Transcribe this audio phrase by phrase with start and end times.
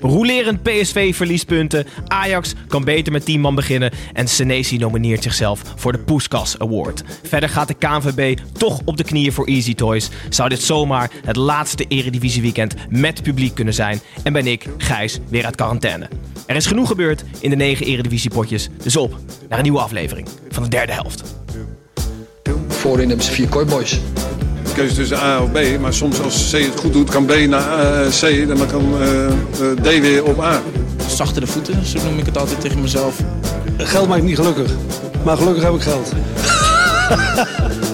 [0.00, 1.86] Roelerend PSV verliest punten.
[2.06, 3.92] Ajax kan beter met 10 man beginnen.
[4.12, 7.02] En Senesi nomineert zichzelf voor de Poeskas Award.
[7.22, 10.08] Verder gaat de KNVB toch op de knieën voor Easy Toys.
[10.28, 14.00] Zou dit zomaar het laatste Eredivisie weekend met publiek kunnen zijn?
[14.22, 16.08] En ben ik, Gijs, weer uit quarantaine.
[16.46, 18.68] Er is genoeg gebeurd in de 9 Eredivisie potjes.
[18.82, 19.18] Dus op
[19.48, 21.34] naar een nieuwe aflevering van de derde helft.
[22.68, 24.00] Voorin hebben ze vier kooiboys.
[24.76, 25.80] Keuze tussen A of B.
[25.80, 29.00] Maar soms als C het goed doet, kan B naar eh, C en dan kan
[29.00, 29.32] eh, eh,
[29.82, 30.60] D weer op A.
[31.08, 33.18] zachtere voeten, zo noem ik het altijd tegen mezelf.
[33.76, 34.70] Geld maakt niet gelukkig.
[35.24, 36.12] Maar gelukkig heb ik geld.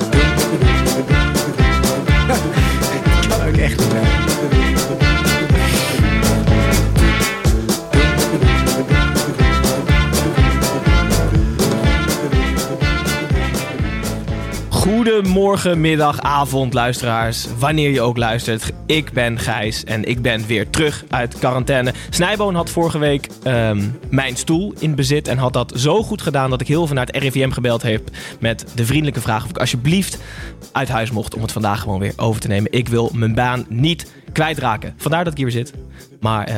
[15.02, 17.46] Goedemorgen, middag, avond, luisteraars.
[17.58, 18.72] Wanneer je ook luistert.
[18.86, 21.92] Ik ben Gijs en ik ben weer terug uit quarantaine.
[22.10, 26.50] Snijboon had vorige week ehm, mijn stoel in bezit en had dat zo goed gedaan
[26.50, 29.58] dat ik heel veel naar het RIVM gebeld heb met de vriendelijke vraag of ik
[29.58, 30.18] alsjeblieft
[30.72, 32.72] uit huis mocht om het vandaag gewoon weer over te nemen.
[32.72, 34.94] Ik wil mijn baan niet kwijtraken.
[34.96, 35.72] Vandaar dat ik hier weer zit.
[36.20, 36.56] Maar eh,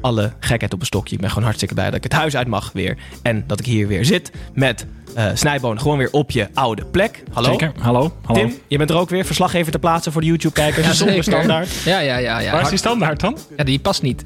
[0.00, 1.14] alle gekheid op een stokje.
[1.14, 2.96] Ik ben gewoon hartstikke blij dat ik het huis uit mag weer.
[3.22, 7.22] En dat ik hier weer zit met eh Snijboon gewoon weer op je oude plek.
[7.32, 7.50] Hallo.
[7.50, 7.72] Zeker.
[7.80, 8.12] Hallo.
[8.24, 8.40] Hallo.
[8.40, 9.24] Tim, je bent er ook weer.
[9.24, 10.86] Verslaggever te plaatsen voor de YouTube-kijkers.
[10.86, 11.68] Ja, zonder standaard.
[11.84, 12.38] Ja, ja, ja.
[12.38, 12.52] ja.
[12.52, 13.38] Waar is die standaard dan?
[13.56, 14.22] Ja, die past niet.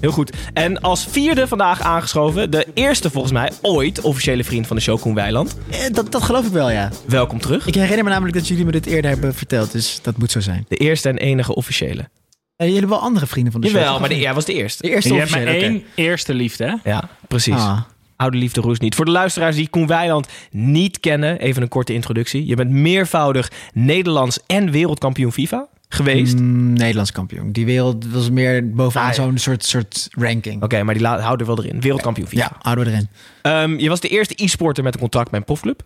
[0.00, 0.32] Heel goed.
[0.52, 5.00] En als vierde vandaag aangeschoven, de eerste volgens mij ooit officiële vriend van de show,
[5.00, 5.56] Koen Weiland.
[5.70, 6.90] Eh, Dat, dat geloof ik wel, ja.
[7.06, 7.66] Welkom terug.
[7.66, 10.40] Ik herinner me namelijk dat jullie me dit eerder hebben verteld, dus dat moet zo
[10.40, 10.64] zijn.
[10.68, 12.08] De eerste en enige officiële.
[12.56, 13.76] Eh, jullie hebben wel andere vrienden van de show.
[13.80, 14.82] Jawel, maar de, jij was de eerste.
[14.82, 15.86] de eerste Je hebt maar officiële, één oké.
[15.94, 16.90] eerste liefde, hè?
[16.90, 17.54] Ja, precies.
[17.54, 17.80] Ah.
[18.16, 18.94] Oude liefde roest niet.
[18.94, 22.46] Voor de luisteraars die Koen Weiland niet kennen, even een korte introductie.
[22.46, 26.38] Je bent meervoudig Nederlands en wereldkampioen FIFA geweest.
[26.38, 27.52] Mm, Nederlands kampioen.
[27.52, 29.22] Die wereld was meer bovenaan Ah, ja.
[29.22, 30.62] zo'n soort, soort ranking.
[30.62, 31.80] Oké, maar die la- houden we wel erin.
[31.80, 32.42] Wereldkampioen FIFA.
[32.42, 33.08] Ja, houden we erin.
[33.42, 35.82] Ehm, je was de eerste e-sporter met een contract bij een profclub.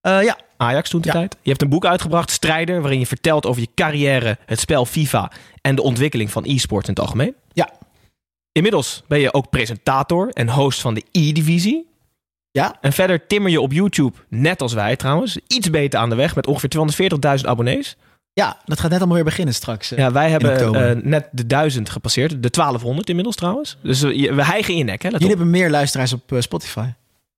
[0.00, 1.12] Eh, ja, Ajax toen de Ja.
[1.14, 1.36] tijd.
[1.42, 5.30] Je hebt een boek uitgebracht, Strijder, waarin je vertelt over je carrière, het spel FIFA
[5.60, 7.34] en de ontwikkeling van e-sport in het algemeen.
[7.52, 7.70] Ja.
[8.52, 11.88] Inmiddels ben je ook presentator en host van de E-divisie.
[12.50, 12.76] ja.
[12.80, 16.34] En verder timmer je op YouTube, net als wij trouwens, iets beter aan de weg
[16.34, 16.68] met ongeveer
[17.40, 17.96] 240.000 abonnees.
[18.32, 19.88] ja, dat gaat net allemaal weer beginnen straks.
[19.88, 23.76] Ja, wij hebben eh, net de 1000 gepasseerd, de 1200 inmiddels trouwens.
[23.82, 25.08] Dus eh, we hijgen in je nek, hè?
[25.08, 25.30] Jullie op.
[25.32, 26.88] hebben meer luisteraars op Spotify.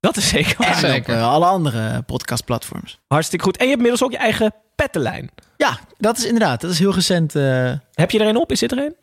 [0.03, 0.69] Dat is zeker waar.
[0.69, 1.15] En op zeker.
[1.17, 2.99] eh, alle andere podcastplatforms.
[3.09, 3.57] Hartstikke goed.
[3.57, 5.31] En je hebt inmiddels ook je eigen pettenlijn.
[5.57, 6.61] Ja, dat is inderdaad.
[6.61, 7.35] Dat is heel recent.
[7.35, 8.51] eh, Heb je er een op?
[8.53, 8.95] Is dit er een?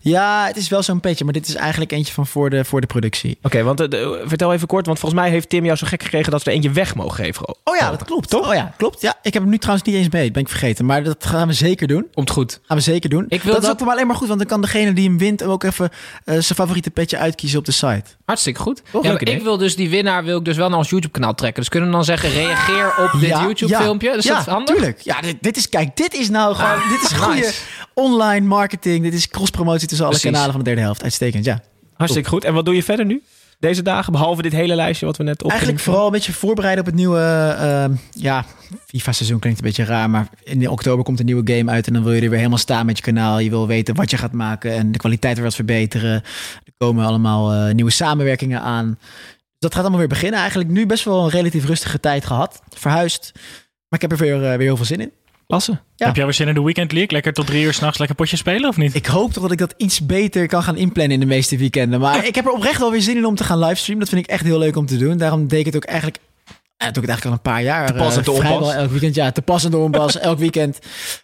[0.00, 2.80] Ja, het is wel zo'n petje, maar dit is eigenlijk eentje van voor de, voor
[2.80, 3.38] de productie.
[3.42, 6.30] Oké, want eh, vertel even kort, want volgens mij heeft Tim jou zo gek gekregen
[6.32, 7.48] dat we er eentje weg mogen geven.
[7.64, 8.30] Oh ja, dat klopt.
[8.30, 8.48] Toch?
[8.48, 9.00] Oh ja, klopt.
[9.00, 10.24] Ja, ik heb hem nu trouwens niet eens mee.
[10.24, 10.84] Dat ben ik vergeten.
[10.84, 12.06] Maar dat gaan we zeker doen.
[12.14, 12.60] Komt goed.
[12.66, 13.24] Gaan we zeker doen.
[13.28, 15.08] Ik wil dat, is dat- ook maar alleen maar goed, want dan kan degene die
[15.08, 15.90] hem wint ook even
[16.24, 18.02] eh, zijn favoriete petje uitkiezen op de site.
[18.24, 18.82] Hartstikke goed.
[18.90, 19.04] Toch?
[19.04, 21.60] Ja, ik wil dus die winnaar wil ik dus wel naar ons YouTube-kanaal trekken.
[21.60, 24.08] Dus kunnen we dan zeggen, reageer op dit Ja, YouTube-filmpje?
[24.08, 24.74] Ja, Dus ja, dat is handig?
[24.74, 25.00] tuurlijk.
[25.00, 27.60] Ja, dit, dit is, kijk, dit is nou gewoon, Ah, dit is goede nice.
[27.94, 29.02] online marketing.
[29.02, 29.28] Dit is
[29.62, 30.30] cross-promotie tussen alle Precies.
[30.30, 31.02] kanalen van de derde helft.
[31.02, 31.60] Uitstekend, ja.
[31.94, 32.44] Hartstikke goed.
[32.44, 33.22] En wat doe je verder nu?
[33.58, 35.50] Deze dagen, behalve dit hele lijstje wat we net op.
[35.50, 37.18] Eigenlijk vooral een beetje voorbereiden op het nieuwe,
[37.58, 38.44] eh, ja,
[38.86, 42.02] FIFA-seizoen klinkt een beetje raar, maar in oktober komt een nieuwe game uit en dan
[42.02, 43.38] wil je er weer helemaal staan met je kanaal.
[43.38, 46.12] Je wil weten wat je gaat maken en de kwaliteit weer wat verbeteren.
[46.64, 48.98] Er komen allemaal eh, nieuwe samenwerkingen aan.
[49.58, 50.40] Dat gaat allemaal weer beginnen.
[50.40, 52.62] Eigenlijk nu best wel een relatief rustige tijd gehad.
[52.68, 53.32] Verhuisd.
[53.88, 55.12] Maar ik heb er weer, eh, weer heel veel zin in.
[55.46, 55.80] Klasse.
[55.96, 56.06] Ja.
[56.06, 57.12] Heb jij weer zin in de Weekend League?
[57.12, 58.94] Lekker tot drie uur s'nachts lekker potje spelen of niet?
[58.94, 62.00] Ik hoop toch dat ik dat iets beter kan gaan inplannen in de meeste weekenden.
[62.00, 64.04] Maar ik heb er oprecht wel weer zin in om te gaan livestreamen.
[64.04, 65.16] Dat vind ik echt heel leuk om te doen.
[65.16, 66.18] Daarom deed ik het ook eigenlijk...
[66.76, 67.86] Ja, doe ik het eigenlijk al een paar jaar.
[67.86, 68.46] Te pas en eh, te onpas.
[68.46, 69.14] vrijwel elk weekend.
[69.14, 70.18] Ja, te pas en te onpas.
[70.18, 70.78] elk weekend.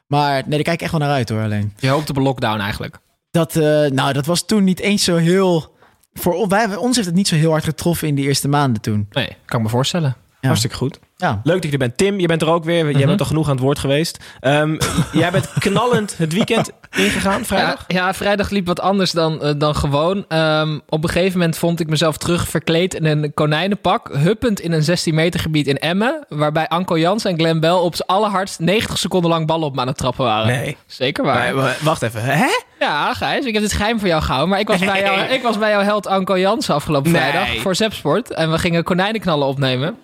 [0.06, 1.43] Maar nee, daar kijk ik echt wel naar uit hoor.
[1.43, 2.99] Alleen Je hoopt op een lockdown eigenlijk.
[3.31, 5.76] dat, eh, nou, dat was toen niet eens zo heel...
[6.12, 9.06] Voor wij, ons heeft het niet zo heel hard getroffen in die eerste maanden toen.
[9.11, 10.17] Nee, kan ik me voorstellen.
[10.49, 10.55] Ja.
[10.55, 10.99] Hartstikke goed.
[11.17, 11.41] Ja.
[11.43, 11.97] Leuk dat je er bent.
[11.97, 12.85] Tim, je bent er ook weer.
[12.85, 13.06] Jij Mhm.
[13.06, 14.19] bent al genoeg aan het woord geweest.
[14.41, 14.77] Ehm,
[15.12, 17.85] jij bent knallend het weekend ingegaan vrijdag?
[17.89, 20.25] ja, vrijdag liep wat anders dan, eh, dan gewoon.
[20.29, 24.11] Ehm, op een gegeven moment vond ik mezelf terug verkleed in een konijnenpak.
[24.12, 26.25] Huppend in een 16 meter gebied in Emmen.
[26.29, 29.81] Waarbij Anko Jans en Glenn Bell op z'n allerhardst 90 seconden lang ballen op me
[29.81, 30.47] aan het trappen waren.
[30.47, 30.77] Nee.
[30.87, 31.55] Zeker waar.
[31.55, 32.23] Maar, maar wacht even.
[32.23, 32.47] Hè?
[32.79, 34.49] Ja, Gijs, ik heb dit geheim voor jou gehouden.
[34.51, 37.21] Maar ik was, bij, jou, ik was bij jouw held Anko Jansen afgelopen Nee.
[37.21, 38.31] vrijdag voor Zepsport.
[38.33, 39.97] En we gingen konijnenknallen opnemen.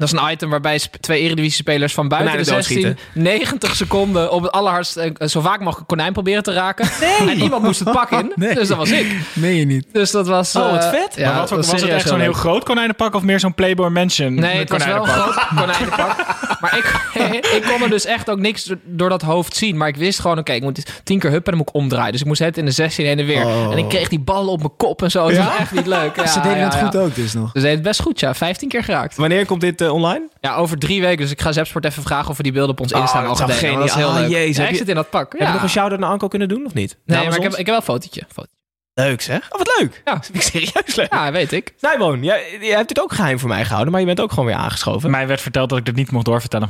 [0.00, 4.42] Dat is een item waarbij twee Eredivisie-spelers van buiten de Konijnen 16 90 seconden op
[4.42, 6.88] het allerhardst eh, zo vaak mogelijk konijn proberen te raken.
[7.18, 8.54] En iemand moest het pak in, Nee.
[8.54, 9.16] dus dat was ik.
[9.32, 9.86] Meen je niet?
[9.92, 10.56] Dus dat was...
[10.56, 11.14] Oh, wat eh, vet.
[11.16, 14.34] Ja, maar wat, was het echt zo'n heel groot konijnenpak of meer zo'n Playboy Mansion
[14.34, 16.16] Nee, het was wel een groot konijnenpak.
[16.60, 16.84] Maar ik,
[17.56, 19.76] ik kon er dus echt ook niks door- dat hoofd zien.
[19.76, 22.12] Maar ik wist gewoon, oké, ik moet tien keer huppen en dan moet ik omdraaien.
[22.12, 23.44] Dus ik moest het in de 16 heen en weer.
[23.46, 23.72] Oh.
[23.72, 25.26] En ik kreeg die ballen op mijn kop en zo.
[25.26, 25.44] Het Ja?
[25.44, 26.16] was echt niet leuk.
[26.20, 26.80] Ja, Ze deden ja, het ja.
[26.84, 27.46] goed ook dus nog.
[27.52, 28.34] Ze deden het best goed, ja.
[28.34, 29.16] 15 keer geraakt.
[29.16, 30.28] Wanneer komt dit eh, online?
[30.40, 31.18] Ja, over drie weken.
[31.18, 33.36] Dus ik ga Zepsport even vragen of we die beelden op ons Oh, Insta dat
[33.36, 33.46] delen.
[33.46, 34.24] want Dat is heel leuk.
[34.24, 35.32] Ah, jezus, ik je- zit in dat pak.
[35.38, 36.96] Heb je nog een shout-out naar Anko kunnen doen of niet?
[37.04, 38.22] Nee, Namens maar ik heb, ik heb wel een fotootje.
[38.32, 38.48] Foto.
[38.94, 39.48] Leuk zeg.
[39.52, 40.02] Oh, wat leuk.
[40.04, 40.14] Ja.
[40.14, 41.12] Dat vind ik serieus leuk.
[41.12, 41.74] Ja, weet ik.
[41.78, 44.44] Snijboon, jij, jij hebt dit ook geheim voor mij gehouden, maar je bent ook gewoon
[44.44, 45.10] weer aangeschoven.
[45.10, 46.68] Mij werd verteld dat ik dit niet mocht doorvertellen.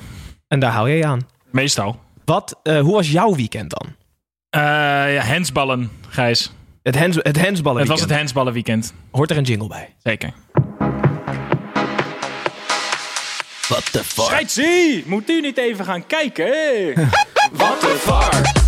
[0.49, 1.27] En daar hou je je aan.
[1.51, 2.01] Meestal.
[2.25, 3.89] Wat, eh, hoe was jouw weekend dan?
[4.51, 4.61] Eh
[5.15, 6.53] ja, hensballen, Gijs.
[6.83, 8.11] Het, hens, het hensballen Het was weekend.
[8.11, 8.95] het hensballenweekend.
[9.11, 9.95] Hoort er een jingle bij?
[10.03, 10.33] Zeker.
[13.69, 14.25] What the fuck?
[14.25, 15.03] Scheidsie!
[15.07, 16.47] Moet u niet even gaan kijken?
[17.53, 18.60] Wat de var!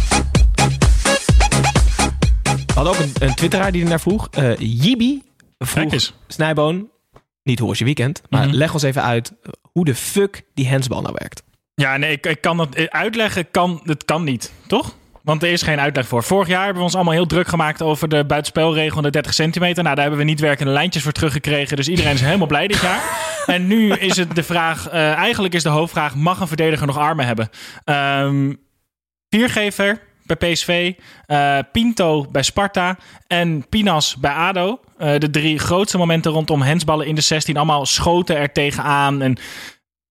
[2.83, 4.29] Hadden ook een, een twitteraar die er naar vroeg.
[4.59, 5.23] Yibi
[5.59, 6.13] Kijk vroeg.
[6.27, 6.89] Snijboon,
[7.43, 8.55] niet hoe was je weekend, maar Mhm.
[8.57, 9.33] leg ons even uit
[9.73, 11.43] hoe de fuck die hensbal nou werkt.
[11.75, 13.51] Ja, nee, ik, ik kan het eh, uitleggen.
[13.51, 14.95] Kan, het kan niet, toch?
[15.23, 16.23] Want er is geen uitleg voor.
[16.23, 19.35] Vorig jaar hebben we ons allemaal heel druk gemaakt over de buitenspelregel en de 30
[19.35, 19.83] centimeter.
[19.83, 21.77] Nou, daar hebben we niet werkende lijntjes voor teruggekregen.
[21.77, 23.01] Dus iedereen is helemaal blij dit jaar.
[23.47, 26.99] En nu is het de vraag, eh, eigenlijk is de hoofdvraag, mag een verdediger nog
[26.99, 27.51] armen hebben?
[27.85, 28.53] Ehm
[29.29, 30.93] viergever bij PSV,
[31.27, 32.97] eh, Pinto bij Sparta
[33.27, 34.81] en Pinas bij ADO.
[34.99, 37.57] Eh, de drie grootste momenten rondom hensballen in de 16.
[37.57, 39.37] Allemaal schoten er tegenaan en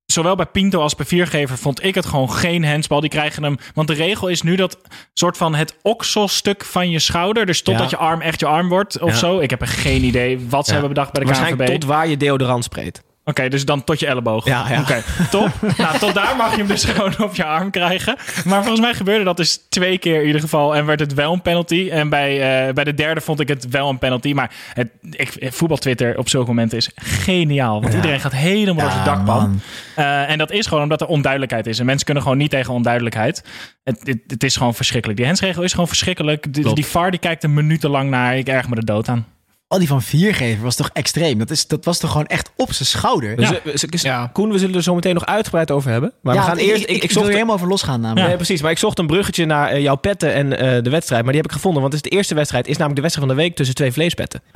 [0.06, 3.00] zowel bij Pinto als bij Viergever vond ik het gewoon geen hensbal.
[3.00, 3.58] Die krijgen hem.
[3.74, 4.78] Want de regel is nu dat
[5.13, 7.46] soort van het okselstuk van je schouder.
[7.46, 7.98] Dus totdat Ja.
[8.00, 9.16] je arm echt je arm wordt of Ja.
[9.18, 9.40] zo.
[9.40, 10.78] Ik heb er geen idee wat ze Ja.
[10.78, 11.80] hebben bedacht bij de Waarschijnlijk KNVB.
[11.80, 13.02] tot waar je deodorant spreekt.
[13.26, 14.46] Oké, dus dan tot je elleboog.
[14.46, 14.80] Ja, ja.
[14.80, 15.50] Oké, top.
[15.78, 18.16] nou, tot daar mag je hem dus gewoon op je arm krijgen.
[18.46, 20.76] Maar volgens mij gebeurde dat dus twee keer in ieder geval.
[20.76, 21.90] En werd het wel een penalty.
[21.92, 22.32] En bij,
[22.68, 24.34] eh, bij de derde vond ik het wel een penalty.
[24.34, 27.82] Maar het, ik, voetbaltwitter op zulke momenten is geniaal.
[27.82, 29.62] Want iedereen gaat helemaal door zijn dakpan.
[29.96, 31.80] Eh, en dat is gewoon omdat er onduidelijkheid is.
[31.80, 33.44] En mensen kunnen gewoon niet tegen onduidelijkheid.
[33.84, 35.20] Het, het, het is gewoon verschrikkelijk.
[35.20, 36.54] Die hensregel is gewoon verschrikkelijk.
[36.54, 38.38] Die, die VAR die kijkt er minutenlang naar.
[38.38, 39.26] Ik erg me de dood aan.
[39.72, 41.38] Oh, die van viergever was toch extreem?
[41.38, 43.36] Dat, is, dat was toch gewoon echt op zijn schouder?
[43.36, 43.60] Dus, Ja.
[43.90, 44.30] eh, Ja.
[44.34, 46.14] Koen, we zullen er zo meteen nog uitgebreid over hebben.
[46.22, 46.82] Maar we gaan ik, eerst...
[46.84, 48.28] Ik, Ik, ik, ik, wil zocht, er helemaal over losgaan namelijk.
[48.28, 48.62] Nee, precies.
[48.62, 51.24] Maar ik zocht een bruggetje naar eh, jouw petten en eh, de wedstrijd.
[51.24, 51.82] Maar die heb ik gevonden.
[51.82, 52.68] Want het is de eerste wedstrijd.
[52.68, 54.42] is namelijk de wedstrijd van de week tussen twee vleespetten.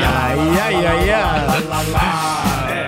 [0.00, 1.44] Ja, ja, ja, ja.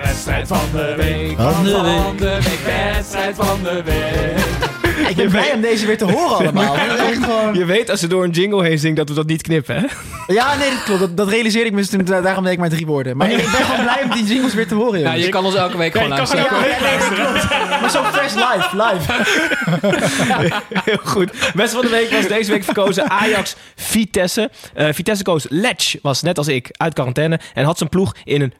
[0.03, 1.37] Wedstrijd van de week.
[1.37, 2.59] Van de week.
[2.93, 4.70] Wedstrijd van de week.
[5.11, 6.75] Ik ben blij om deze weer te horen allemaal.
[6.75, 7.53] Echt gewoon...
[7.53, 9.85] Je weet als ze door een jingle heen zingt dat we dat niet knippen, hè?
[10.33, 10.99] Ja, nee, dat klopt.
[10.99, 11.79] Dat, dat realiseerde ik me.
[11.79, 13.17] dus toen- Daarom deed ik maar drie woorden.
[13.17, 15.55] Maar ik ben gewoon blij om die jingles weer te horen, Ja, je kan ons
[15.55, 16.43] elke week gewoon luisteren.
[16.43, 17.49] Ja, klopt.
[17.81, 19.13] Maar zo fresh live, live.
[20.83, 21.31] Heel goed.
[21.55, 24.49] Beste van de week was deze week verkozen Ajax Vitesse.
[24.73, 27.39] Eh, Vitesse koos Letch, was net als ik uit quarantaine.
[27.53, 28.53] En had zijn ploeg in een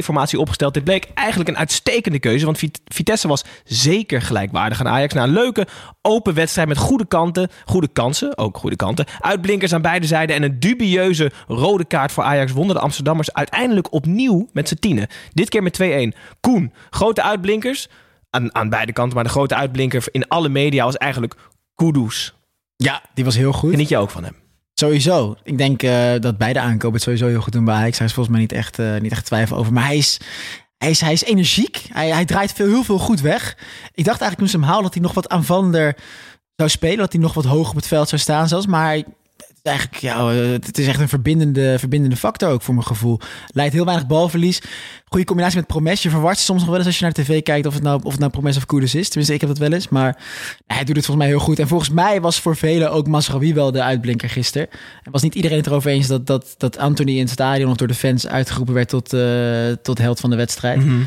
[0.00, 0.74] 5-3-2 formatie opgesteld.
[0.74, 2.44] Dit bleek eigenlijk een uitstekende keuze.
[2.44, 5.14] Want Vit- Vitesse was zeker gelijkwaardig aan Ajax.
[5.22, 5.66] Een leuke
[6.02, 7.48] open wedstrijd met goede kanten.
[7.64, 9.06] Goede kansen, ook goede kanten.
[9.20, 10.36] Uitblinkers aan beide zijden.
[10.36, 15.06] En een dubieuze rode kaart voor Ajax wonnen de Amsterdammers uiteindelijk opnieuw met z'n tienen.
[15.32, 16.18] Dit keer met 2-1.
[16.40, 17.88] Koen, grote uitblinkers
[18.30, 19.14] aan, aan beide kanten.
[19.14, 21.34] Maar de grote uitblinker in alle media was eigenlijk
[21.74, 22.34] Kudus.
[22.76, 23.70] Ja, die was heel goed.
[23.70, 24.34] Geniet je ook van hem?
[24.74, 25.36] Sowieso.
[25.42, 27.98] Ik denk eh, dat beide aankopen het sowieso heel goed doen bij Ajax.
[27.98, 29.72] Hij is volgens mij niet echt, eh, niet echt twijfel over.
[29.72, 30.20] Maar hij is,
[30.78, 31.86] hij is, hij is energiek.
[31.92, 33.56] Hij, hij draait veel, heel veel goed weg.
[33.94, 35.96] Ik dacht eigenlijk toen ze hem haalden dat hij nog wat aanvallender
[36.56, 36.98] zou spelen.
[36.98, 38.66] Dat hij nog wat hoger op het veld zou staan zelfs.
[38.66, 39.02] Maar
[39.62, 43.20] is eigenlijk, ja, eh, het is echt een verbindende, verbindende factor ook voor mijn gevoel.
[43.46, 44.62] Leidt heel weinig balverlies.
[45.04, 46.02] Goede combinatie met Promes.
[46.02, 48.00] Je verwart soms nog wel eens als je naar de tv kijkt of het nou,
[48.02, 49.08] of het nou Promes of Koeders is.
[49.08, 49.88] Tenminste, ik heb dat wel eens.
[49.88, 50.22] Maar
[50.66, 51.58] hij doet het volgens mij heel goed.
[51.58, 54.68] En volgens mij was voor velen ook Masraoui wel de uitblinker gisteren.
[55.02, 57.76] En was niet iedereen het erover eens dat, dat, dat Anthony in het stadion of
[57.76, 60.84] door de fans uitgeroepen werd tot, eh, tot held van de wedstrijd.
[60.84, 61.00] Mhm.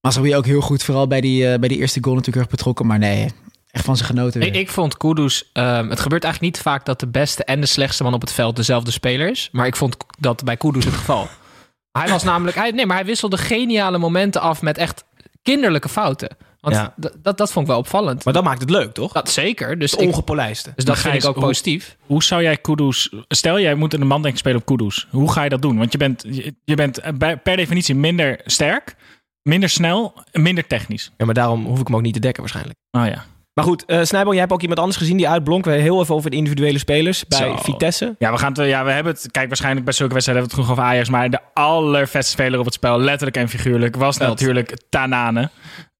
[0.00, 2.86] Masraoui ook heel goed, vooral bij die, eh, bij die eerste goal natuurlijk erg betrokken.
[2.86, 3.30] Maar nee,
[3.76, 4.48] echt van zijn genoten weer.
[4.48, 5.50] Ik, ik vond Kudus...
[5.52, 8.32] ehm, het gebeurt eigenlijk niet vaak dat de beste en de slechtste man op het
[8.32, 9.48] veld dezelfde speler is.
[9.52, 11.28] Maar ik vond dat bij Kudus het geval.
[11.98, 12.56] Hij was namelijk...
[12.56, 15.04] Hij, nee, maar hij wisselde geniale momenten af met echt
[15.42, 16.36] kinderlijke fouten.
[16.60, 16.94] Want Ja.
[17.00, 18.24] d- dat, dat vond ik wel opvallend.
[18.24, 19.12] Maar dat maakt het leuk, toch?
[19.12, 19.78] dat zeker.
[19.78, 20.72] Dus, Het ik, ongepolijste.
[20.76, 21.96] dus dat vind ik ook hoe- positief.
[22.06, 23.12] Hoe zou jij Kudus...
[23.28, 25.06] Stel, jij moet een manddenk spelen op Kudus.
[25.10, 25.78] Hoe ga je dat doen?
[25.78, 28.96] Want je bent, je, je bent eh, per definitie minder sterk,
[29.42, 31.12] minder snel en minder technisch.
[31.16, 32.78] Ja, maar daarom hoef ik hem ook niet te dekken waarschijnlijk.
[32.90, 33.24] Oh ja.
[33.56, 35.64] Maar goed, eh Snijboom, jij hebt ook iemand anders gezien die uitblonk.
[35.64, 37.56] We heel even over de individuele spelers bij Zo.
[37.56, 38.14] Vitesse.
[38.18, 39.28] Ja, we, gaan het, ja, we hebben het...
[39.30, 41.08] Kijk, waarschijnlijk bij zulke wedstrijden hebben we het genoeg over Ajax.
[41.08, 44.30] Maar de allervetste speler op het spel, letterlijk en figuurlijk, was Veld.
[44.30, 45.50] natuurlijk Tanane.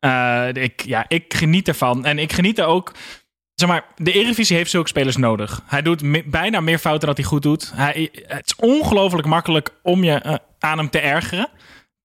[0.00, 2.04] Eh, ik, ja, ik geniet ervan.
[2.04, 2.92] En ik geniet er ook...
[3.54, 5.62] Zeg maar, de Eredivisie heeft zulke spelers nodig.
[5.66, 7.72] Hij doet me- bijna meer fouten dan hij goed doet.
[7.74, 11.48] Hij, het is ongelooflijk makkelijk om je eh, aan hem te ergeren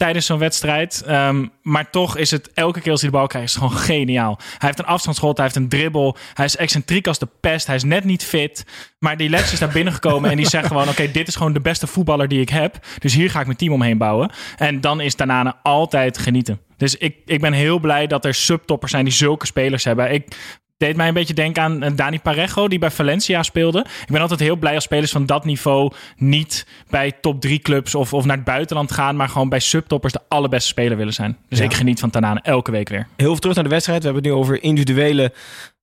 [0.01, 1.03] tijdens zo'n wedstrijd.
[1.05, 4.38] Ehm, maar toch is het elke keer als hij de bal krijgt, gewoon geniaal.
[4.39, 6.17] Hij heeft een afstandsschot, hij heeft een dribbel.
[6.34, 7.67] Hij is excentriek als de pest.
[7.67, 8.65] Hij is net niet fit.
[9.00, 10.89] Maar die Lex is daar binnengekomen en die zegt gewoon...
[10.89, 12.86] oké, dit is gewoon de beste voetballer die ik heb.
[13.00, 14.31] Dus hier ga ik mijn team omheen bouwen.
[14.58, 16.60] En dan is Tanane altijd genieten.
[16.77, 20.13] Dus ik, ik ben heel blij dat er subtoppers zijn die zulke spelers hebben.
[20.13, 20.36] Ik
[20.81, 23.79] deed mij een beetje denken aan eh, Dani Parejo, die bij Valencia speelde.
[23.79, 27.95] Ik ben altijd heel blij als spelers van dat niveau niet bij top drie clubs
[27.95, 31.38] of, of naar het buitenland gaan, maar gewoon bij subtoppers de allerbeste speler willen zijn.
[31.50, 31.63] Dus Ja.
[31.65, 33.07] ik geniet van Tanane elke week weer.
[33.17, 34.00] Heel veel terug naar de wedstrijd.
[34.00, 35.33] We hebben het nu over individuele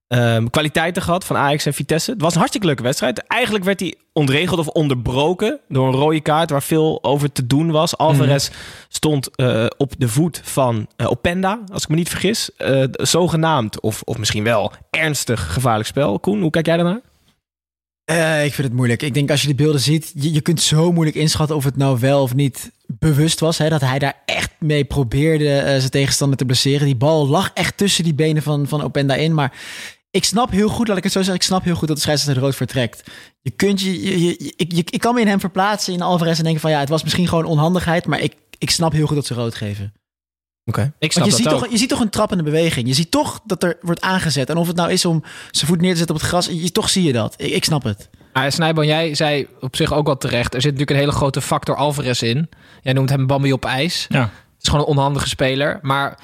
[0.08, 2.10] ehm, kwaliteiten gehad van Ajax en Vitesse.
[2.10, 3.26] Het was een hartstikke leuke wedstrijd.
[3.26, 7.70] Eigenlijk werd hij ontregeld of onderbroken door een rode kaart waar veel over te doen
[7.70, 7.96] was.
[7.96, 8.50] Alvarez
[8.88, 12.50] stond eh, op de voet van eh, Openda, als ik me niet vergis.
[12.56, 16.18] Eh, zogenaamd, of, of misschien wel ernstig gevaarlijk spel.
[16.18, 17.00] Koen, hoe kijk jij daarnaar?
[18.04, 19.02] Eh, ik vind het moeilijk.
[19.02, 21.76] Ik denk als je de beelden ziet, je, je kunt zo moeilijk inschatten of het
[21.76, 23.58] nou wel of niet bewust was.
[23.58, 26.86] Hè, dat hij daar echt mee probeerde zijn tegenstander te blesseren.
[26.86, 29.34] Die bal lag echt tussen die benen van, van Openda in.
[29.34, 29.52] Maar
[30.10, 32.02] ik snap heel goed, laat ik het zo zeggen, ik snap heel goed dat de
[32.02, 33.10] scheidsrechter rood vertrekt.
[33.40, 36.38] Je kunt je, je, je- ik, je- ik kan me in hem verplaatsen in Alvarez
[36.38, 38.06] en denken van ja, het was misschien gewoon onhandigheid.
[38.06, 39.92] Maar ik, ik snap heel goed dat ze rood geven.
[40.64, 40.92] Oké.
[40.98, 41.64] Ik snap Want je dat ziet, ook.
[41.64, 42.86] toch, je ziet toch een trappende beweging.
[42.88, 44.50] Je ziet toch dat er wordt aangezet.
[44.50, 46.72] En of het nou is om zijn voet neer te zetten op het gras, je,
[46.72, 47.34] toch zie je dat.
[47.36, 48.10] Ik, ik snap het.
[48.32, 50.54] Ah, Snijboon, jij zei op zich ook wel terecht.
[50.54, 52.48] Er zit natuurlijk een hele grote factor Alvarez in.
[52.82, 54.06] Jij noemt hem Bambi op ijs.
[54.08, 54.20] Ja.
[54.20, 54.30] Het
[54.66, 55.78] is gewoon een onhandige speler.
[55.82, 56.18] Maar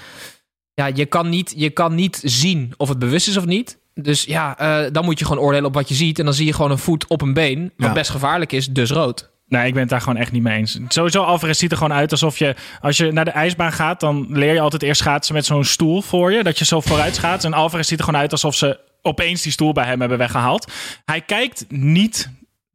[0.74, 3.78] ja, je, kan niet, je kan niet zien of het bewust is of niet.
[3.94, 6.18] Dus ja, eh, dan moet je gewoon oordelen op wat je ziet.
[6.18, 7.72] En dan zie je gewoon een voet op een been.
[7.76, 7.92] Wat Ja.
[7.92, 9.32] best gevaarlijk is, dus rood.
[9.48, 10.78] Nee, ik ben het daar gewoon echt niet mee eens.
[10.88, 12.54] Sowieso, Alvarez ziet er gewoon uit alsof je...
[12.80, 16.02] Als je naar de ijsbaan gaat, dan leer je altijd eerst schaatsen met zo'n stoel
[16.02, 16.42] voor je.
[16.42, 17.44] Dat je zo vooruit schaatst.
[17.44, 20.72] En Alvarez ziet er gewoon uit alsof ze opeens die stoel bij hem hebben weggehaald.
[21.04, 22.30] Hij kijkt niet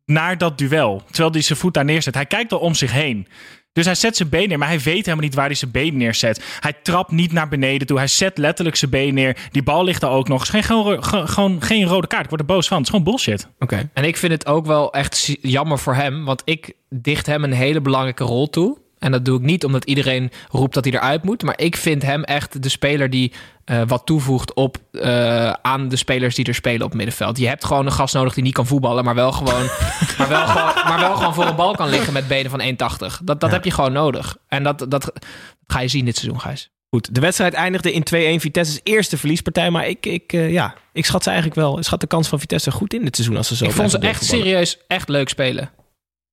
[0.06, 2.16] naar dat duel, terwijl hij zijn voet daar neerzet.
[2.16, 3.28] Hij kijkt al om zich heen.
[3.74, 5.98] Dus hij zet zijn been neer, maar hij weet helemaal niet waar hij zijn been
[5.98, 6.44] neerzet.
[6.60, 7.98] Hij trapt niet naar beneden toe.
[7.98, 9.38] Hij zet letterlijk zijn been neer.
[9.52, 10.38] Die bal ligt er ook nog.
[10.38, 12.24] Het is geen, gewoon, ge- gewoon geen rode kaart.
[12.24, 12.78] Ik word er boos van.
[12.78, 13.48] Het is gewoon bullshit.
[13.60, 13.90] Oké.
[13.94, 16.26] En ik vind het ook wel echt jammer voor hem.
[16.26, 18.78] Want ik dicht hem een hele belangrijke rol toe.
[19.00, 21.44] En dat doe ik niet omdat iedereen roept dat hij eruit moet.
[21.44, 23.34] Maar ik vind hem echt de speler die
[23.66, 27.38] eh, wat toevoegt op, eh, aan de spelers die er spelen op het middenveld.
[27.38, 29.64] Je hebt gewoon een gast nodig die niet kan voetballen, maar wel gewoon,
[30.18, 33.24] maar wel gewoon, maar wel gewoon voor een bal kan liggen met benen van 1,80.
[33.24, 34.38] Dat, dat heb je gewoon nodig.
[34.48, 35.12] En dat, dat
[35.68, 36.70] ga je zien dit seizoen, Gijs.
[36.90, 39.70] Goed, de wedstrijd eindigde in 2-1 Vitesse's eerste verliespartij.
[39.70, 41.78] Maar ik, ik, eh, ja, ik schat ze eigenlijk wel.
[41.78, 43.92] Ik schat de kans van Vitesse goed in dit seizoen als ze zo ik vond
[43.92, 45.70] ze echt serieus echt leuk spelen.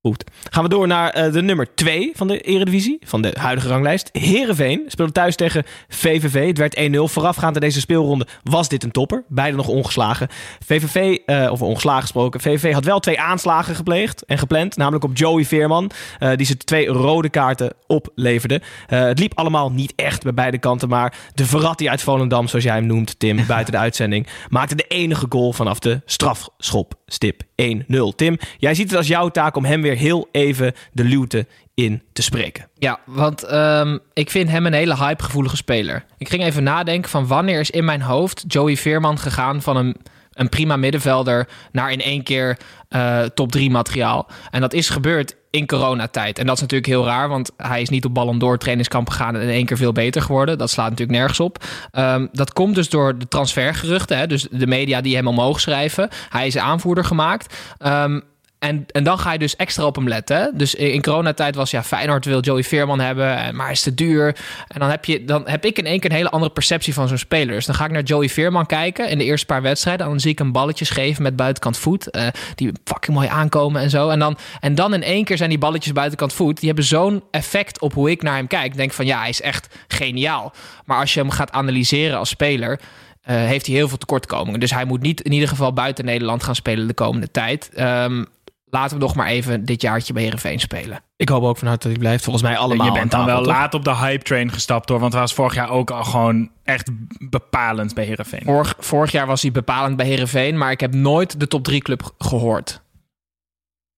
[0.06, 0.25] Goed.
[0.50, 4.08] Gaan we door naar eh, de nummer 2 van de Eredivisie, van de huidige ranglijst.
[4.12, 6.46] Herenveen speelde thuis tegen VVV.
[6.46, 7.12] Het werd 1-0.
[7.12, 9.25] Voorafgaand aan deze speelronde was dit een topper.
[9.28, 10.28] Beide nog ongeslagen.
[10.64, 14.76] VVV, eh of ongeslagen gesproken, VVV had wel twee aanslagen gepleegd en gepland.
[14.76, 18.60] Namelijk op Joey Veerman, eh, die ze twee rode kaarten opleverde.
[18.86, 22.75] Het liep allemaal niet echt bij beide kanten, maar de Verratti uit Volendam, zoals jij
[22.75, 28.14] hem noemt, Tim, buiten de uitzending, maakte de enige goal vanaf de strafschopstip 1-0.
[28.16, 32.03] Tim, jij ziet het als jouw taak om hem weer heel even de luwte in
[32.12, 32.69] te spreken.
[32.75, 36.05] Ja, want ehm, ik vind hem een hele hypegevoelige speler.
[36.19, 39.97] Ik ging even nadenken van wanneer is in mijn hoofd Joey Veerman gegaan van een,
[40.33, 44.29] een prima middenvelder naar in één keer eh, top 3 materiaal.
[44.50, 46.38] En dat is gebeurd in coronatijd.
[46.38, 49.35] En dat is natuurlijk heel raar, want hij is niet op Ballon d'Or trainingskamp gegaan
[49.35, 50.59] en in één keer veel beter geworden.
[50.59, 51.65] Dat slaat natuurlijk nergens op.
[51.91, 54.26] Ehm, dat komt dus door de transfergeruchten, hè?
[54.26, 56.09] dus de media die hem omhoog schrijven.
[56.29, 57.57] Hij is aanvoerder gemaakt.
[57.79, 58.21] Ehm,
[58.58, 60.50] en, en dan ga je dus extra op hem letten.
[60.54, 64.36] Dus in coronatijd was ja, Feyenoord wil Joey Veerman hebben, en- maar is te duur.
[64.68, 67.08] En dan heb, je, dan heb ik in één keer een hele andere perceptie van
[67.08, 67.54] zo'n speler.
[67.54, 70.04] Dus dan ga ik naar Joey Veerman kijken in de eerste paar wedstrijden.
[70.04, 72.10] En dan zie ik hem balletjes geven met buitenkant voet.
[72.10, 74.08] eh, die fucking mooi aankomen en zo.
[74.08, 76.56] En dan, en dan in één keer zijn die balletjes buitenkant voet.
[76.58, 78.76] Die hebben zo'n effect op hoe ik naar hem kijk.
[78.76, 80.52] Denk van ja, hij is echt geniaal.
[80.84, 82.80] Maar als je hem gaat analyseren als speler
[83.22, 84.60] eh, heeft hij heel veel tekortkomingen.
[84.60, 87.70] Dus hij moet niet in ieder geval buiten Nederland gaan spelen de komende tijd.
[87.75, 88.25] Ehm,
[88.70, 91.00] laten we nog maar even dit jaartje bij Heerenveen spelen.
[91.16, 92.25] Ik hoop ook van harte dat hij blijft.
[92.25, 93.46] Volgens mij allemaal je bent dan wel toch?
[93.46, 95.00] laat op de hype train gestapt hoor.
[95.00, 96.90] Want hij was vorig jaar ook al gewoon echt
[97.30, 98.42] bepalend bij Heerenveen.
[98.44, 101.80] Vorig, vorig jaar was hij bepalend bij Heerenveen, maar ik heb nooit de top 3
[101.82, 102.80] club gehoord.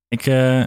[0.09, 0.63] Ik, eh,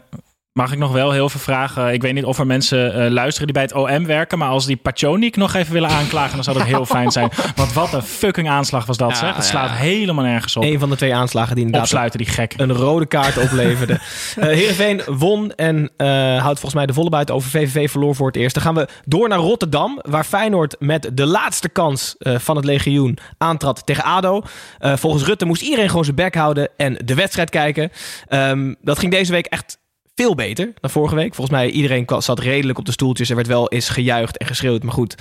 [0.53, 1.93] mag ik nog wel heel veel vragen?
[1.93, 4.37] Ik weet niet of er mensen eh, luisteren die bij het OM werken.
[4.37, 7.29] Maar als die Pachonik nog even willen aanklagen, dan zou dat heel fijn zijn.
[7.55, 9.27] Want wat een fucking aanslag was dat, Ja, zeg.
[9.35, 9.49] Het ja.
[9.49, 10.63] slaat helemaal nergens op.
[10.63, 12.53] Een van de twee aanslagen die inderdaad Opsluiten, die gek.
[12.57, 13.99] een rode kaart opleverde.
[14.35, 17.49] Eh Heerenveen won en eh, houdt volgens mij de volle buiten over.
[17.49, 18.53] VVV verloor voor het eerst.
[18.53, 22.65] Dan gaan we door naar Rotterdam, waar Feyenoord met de laatste kans eh, van het
[22.65, 24.41] legioen aantrad tegen ADO.
[24.79, 27.91] Eh, volgens Rutte moest iedereen gewoon zijn bek houden en de wedstrijd kijken.
[28.27, 29.77] Ehm, dat ging deze week echt
[30.21, 31.35] veel beter dan vorige week.
[31.35, 33.29] Volgens mij iedereen zat redelijk op de stoeltjes.
[33.29, 35.15] Er werd wel eens gejuicht en geschreeuwd, maar goed.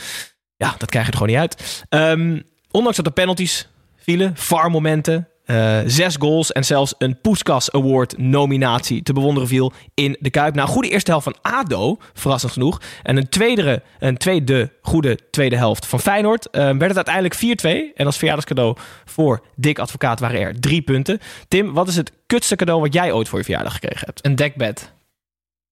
[0.56, 1.84] Ja, dat krijg je er gewoon niet uit.
[1.88, 2.40] Ehm,
[2.70, 9.02] ondanks dat er penalties vielen, VAR-momenten, eh, zes goals en zelfs een Poeskas Award nominatie
[9.02, 10.54] te bewonderen viel in de Kuip.
[10.54, 12.80] Nou, goede eerste helft van ADO, verrassend genoeg.
[13.02, 16.50] En een tweede, een tweede goede tweede helft van Feyenoord.
[16.50, 17.92] eh, werd het uiteindelijk 4-2.
[17.94, 21.18] En als verjaardagscadeau voor Dick Advocaat waren er drie punten.
[21.48, 24.26] Tim, wat is het kutste cadeau wat jij ooit voor je verjaardag gekregen hebt?
[24.26, 24.92] Een dekbed.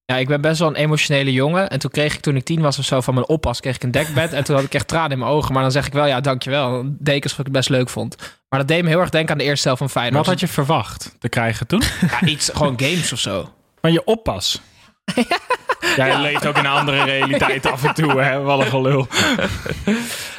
[0.09, 1.69] Ja, ik ben best wel een emotionele jongen.
[1.69, 3.83] En toen kreeg ik, toen ik tien was of zo, van mijn oppas, kreeg ik
[3.83, 4.33] een dekbed.
[4.33, 5.53] En toen had ik echt tranen in mijn ogen.
[5.53, 6.83] Maar dan zeg ik wel, ja, dankjewel.
[6.85, 8.15] Dekens wat ik best leuk vond.
[8.49, 10.25] Maar dat deed me heel erg denken aan de eerste helft van Feyenoord.
[10.25, 11.81] Wat had je verwacht te krijgen toen?
[12.11, 13.49] Ja, iets, gewoon games of zo.
[13.81, 14.61] Van je oppas.
[15.95, 18.41] Jij leeft ook in een andere realiteit af en toe, hè?
[18.41, 19.07] Wat een gelul.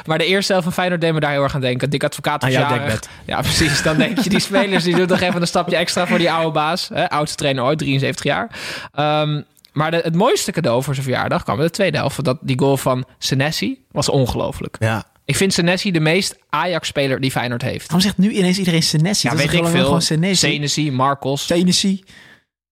[0.05, 1.89] Maar de eerste helft van Feyenoord deed me daar heel erg aan denken.
[1.89, 2.77] Dik advocaat jarig.
[2.77, 3.09] dekbed.
[3.25, 3.83] Ja, precies.
[3.83, 6.51] Dan denk je, die spelers die doen toch even een stapje extra voor die oude
[6.51, 6.89] baas.
[6.93, 7.09] Hè?
[7.09, 8.49] Oudste trainer ooit, 73 jaar.
[8.93, 12.23] Ehm, maar de, het mooiste cadeau voor zijn verjaardag kwam in de tweede helft.
[12.23, 14.75] Dat, die goal van Senesi was ongelooflijk.
[14.79, 15.03] Ja.
[15.25, 17.81] Ik vind Senesi de meest Ajax-speler die Feyenoord heeft.
[17.81, 19.27] Waarom zegt nu ineens iedereen Senesi?
[19.27, 19.85] Ja, Dat is weet ik gewoon- veel.
[19.85, 20.35] Gewoon Senesi.
[20.51, 21.45] Senesi, Marcos.
[21.45, 22.03] Senesi.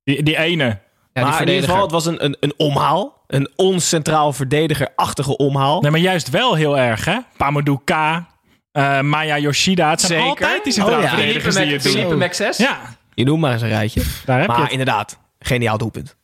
[0.04, 0.64] Die, die ene.
[0.66, 0.80] Ja,
[1.14, 3.24] die maar in ieder geval, het was een, een, een omhaal.
[3.28, 5.82] Een oncentraal verdediger-achtige omhaal.
[5.82, 7.18] Nee, maar juist wel heel erg, hè?
[7.38, 9.90] Pamadou K, eh, Maya Yoshida.
[9.90, 10.30] Het zijn Zeker.
[10.46, 11.10] altijd die centrale Oh, ja.
[11.16, 12.18] verdedigers die je doet.
[12.18, 12.58] Mac 6?
[12.58, 12.80] Ja,
[13.14, 14.02] Je noemt maar eens een rijtje.
[14.26, 14.72] daar heb je Maar het.
[14.72, 16.16] inderdaad, geniaal doelpunt.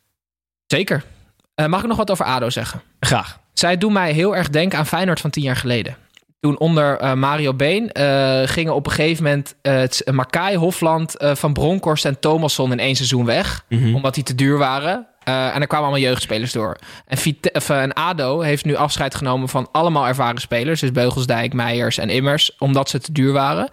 [0.67, 1.03] Zeker.
[1.55, 2.81] Eh, mag ik nog wat over ADO zeggen?
[3.00, 3.39] Graag.
[3.53, 5.98] Zij doen mij heel erg denken aan Feyenoord van tien jaar geleden.
[6.39, 11.15] Toen onder eh, Mario Been eh, gingen op een gegeven moment uh, het Makai, Hofland,
[11.17, 13.65] Van Bronckhorst en Thomasson in één seizoen weg.
[13.69, 13.95] Mhm.
[13.95, 15.08] Omdat die te duur waren.
[15.23, 16.78] En er kwamen allemaal jeugdspelers door.
[17.08, 20.80] En, Vite- of, en ADO heeft nu afscheid genomen van allemaal ervaren spelers.
[20.80, 22.56] Dus Beugelsdijk, Meijers en Immers.
[22.58, 23.69] Omdat ze te duur waren.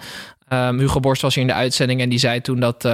[0.48, 2.88] Ehm, Hugo Borst was hier in de uitzending en die zei toen dat...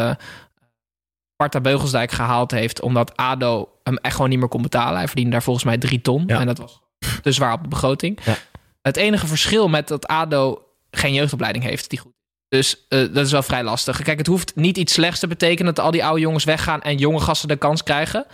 [1.39, 4.97] Sparta Beugelsdijk gehaald heeft omdat ADO hem echt gewoon niet meer kon betalen.
[4.97, 6.25] Hij verdiende daar volgens mij drie ton.
[6.27, 6.41] Ja.
[6.41, 6.81] En dat was
[7.23, 8.19] te zwaar op de begroting.
[8.25, 8.37] Ja.
[8.83, 12.13] Het enige verschil met dat ADO geen jeugdopleiding heeft die goed
[12.49, 12.59] is.
[12.59, 14.03] Dus eh, dat is wel vrij lastig.
[14.03, 16.97] Kijk, het hoeft niet iets slechts te betekenen dat al die oude jongens weggaan en
[16.97, 18.27] jonge gasten de kans krijgen.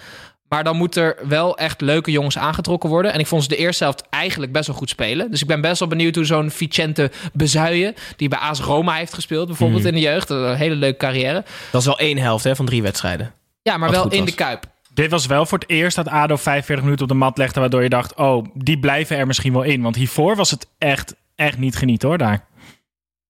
[0.55, 3.13] Maar dan moet er wel echt leuke jongens aangetrokken worden.
[3.13, 5.31] En ik vond ze de eerste helft eigenlijk best wel goed spelen.
[5.31, 7.95] Dus ik ben best wel benieuwd hoe zo'n Vicente Bezuijen...
[8.17, 9.89] die bij AS Roma heeft gespeeld bijvoorbeeld Mhm.
[9.89, 10.31] in de jeugd.
[10.31, 11.45] Een hele leuke carrière.
[11.71, 13.33] Dat is wel één helft hè, van drie wedstrijden.
[13.63, 14.29] Ja, maar Wat wel in was.
[14.31, 14.65] de Kuip.
[14.95, 17.61] Dit was wel voor het eerst dat ADO 45 minuten op de mat legde...
[17.61, 19.83] waardoor je dacht, oh, die blijven er misschien wel in.
[19.83, 22.45] Want hiervoor was het echt, echt niet genieten, hoor, daar.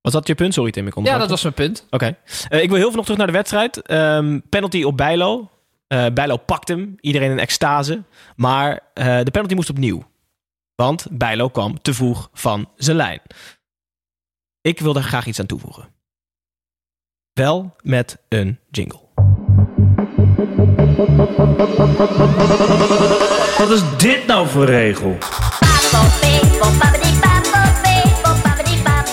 [0.00, 0.54] Was dat je punt?
[0.54, 1.86] Sorry Tim, ik Ja, dat was mijn punt.
[1.90, 2.16] Oké.
[2.48, 3.82] Eh, ik wil heel veel nog terug naar de wedstrijd.
[3.82, 5.48] Ehm, penalty op Bijlo.
[5.86, 6.94] Eh Bijlo pakt hem.
[7.00, 8.02] Iedereen in extase.
[8.36, 10.02] Maar eh, de penalty moest opnieuw.
[10.74, 13.20] Want Bijlo kwam te vroeg van zijn lijn.
[14.60, 15.88] Ik wil daar graag iets aan toevoegen.
[17.32, 19.00] Wel met een jingle.
[23.58, 25.18] Wat is dit nou voor regel?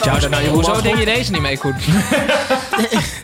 [0.05, 1.75] Nou, Hoezo denk je deze niet mee, Koen?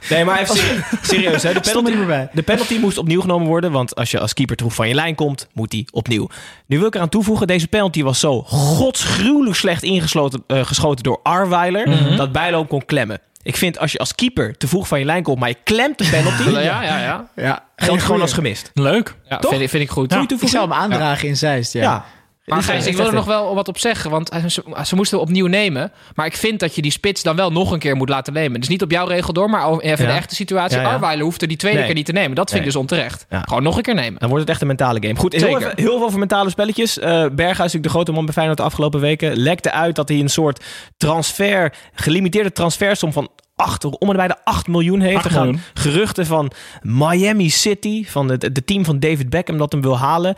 [0.10, 1.44] Nee, maar even serie- serieus.
[1.44, 1.54] Hè?
[1.54, 2.30] De, penalty, niet meer bij.
[2.34, 3.72] de penalty moest opnieuw genomen worden.
[3.72, 6.30] Want als je als keeper te vroeg van je lijn komt, moet die opnieuw.
[6.66, 7.48] Nu wil ik eraan toevoegen.
[7.48, 11.90] Deze penalty was zo godsgruwelijk slecht ingesloten, eh, geschoten door Arweiler.
[11.90, 12.16] Mhm.
[12.16, 13.20] Dat Bijlo hem kon klemmen.
[13.44, 15.98] Ik vind als je als keeper te vroeg van je lijn komt, maar je klemt
[15.98, 16.44] de penalty.
[16.50, 17.28] Ja, ja, ja.
[17.36, 17.64] Ja.
[17.76, 18.72] Geldt gewoon als gemist.
[18.74, 19.16] Leuk.
[19.30, 19.50] ja Toch?
[19.50, 20.14] vind, ik- vind ik goed.
[20.14, 22.06] Je Ik zou hem aandragen in Zeist, ja.
[22.48, 24.10] Maar Gijs, ik wil er nog wel wat op zeggen.
[24.12, 25.92] Want eh, ze, ze moesten opnieuw nemen.
[26.16, 28.60] Maar ik vind dat je die spits dan wel nog een keer moet laten nemen.
[28.60, 30.12] Dus niet op jouw regel door, maar even Ja.
[30.12, 30.78] de echte situatie.
[30.78, 30.90] Ja, ja.
[30.94, 31.86] Arweiler hoeft er die tweede Nee.
[31.88, 32.36] keer niet te nemen.
[32.36, 32.70] Dat vind Nee.
[32.70, 33.26] ik dus onterecht.
[33.30, 34.20] Gewoon nog een keer nemen.
[34.20, 35.16] Dan wordt het echt een mentale game.
[35.20, 37.00] Goed, heel, even, heel veel over mentale spelletjes.
[37.00, 40.20] Eh Berghuis, natuurlijk de grote man bij Feyenoord de afgelopen weken, lekte uit dat hij
[40.20, 40.64] een soort
[40.98, 45.16] transfer, gelimiteerde transfersom van 8, om en bij de 8 miljoen heeft.
[45.16, 45.62] 8 Er gaan miljoen.
[45.74, 50.36] geruchten van Miami City, van het de team van David Beckham, dat hem wil halen.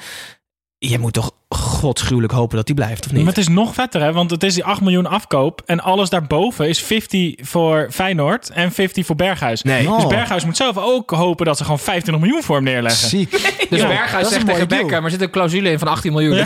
[0.82, 3.20] Je moet toch godschuwelijk hopen dat hij blijft, of niet?
[3.24, 4.14] Maar het is nog vetter, hè?
[4.14, 5.62] Want het is die 8 miljoen afkoop.
[5.66, 9.62] En alles daarboven is 50 voor Feyenoord en 50 voor Berghuis.
[9.62, 9.82] Nee.
[9.84, 10.08] Dus Oh.
[10.08, 13.08] Berghuis moet zelf ook hopen dat ze gewoon 25 miljoen voor hem neerleggen.
[13.08, 13.32] Ziek.
[13.70, 14.82] Dus Ja, Berghuis zegt tegen deal.
[14.82, 16.36] Becker, maar er zit een clausule in van 18 miljoen.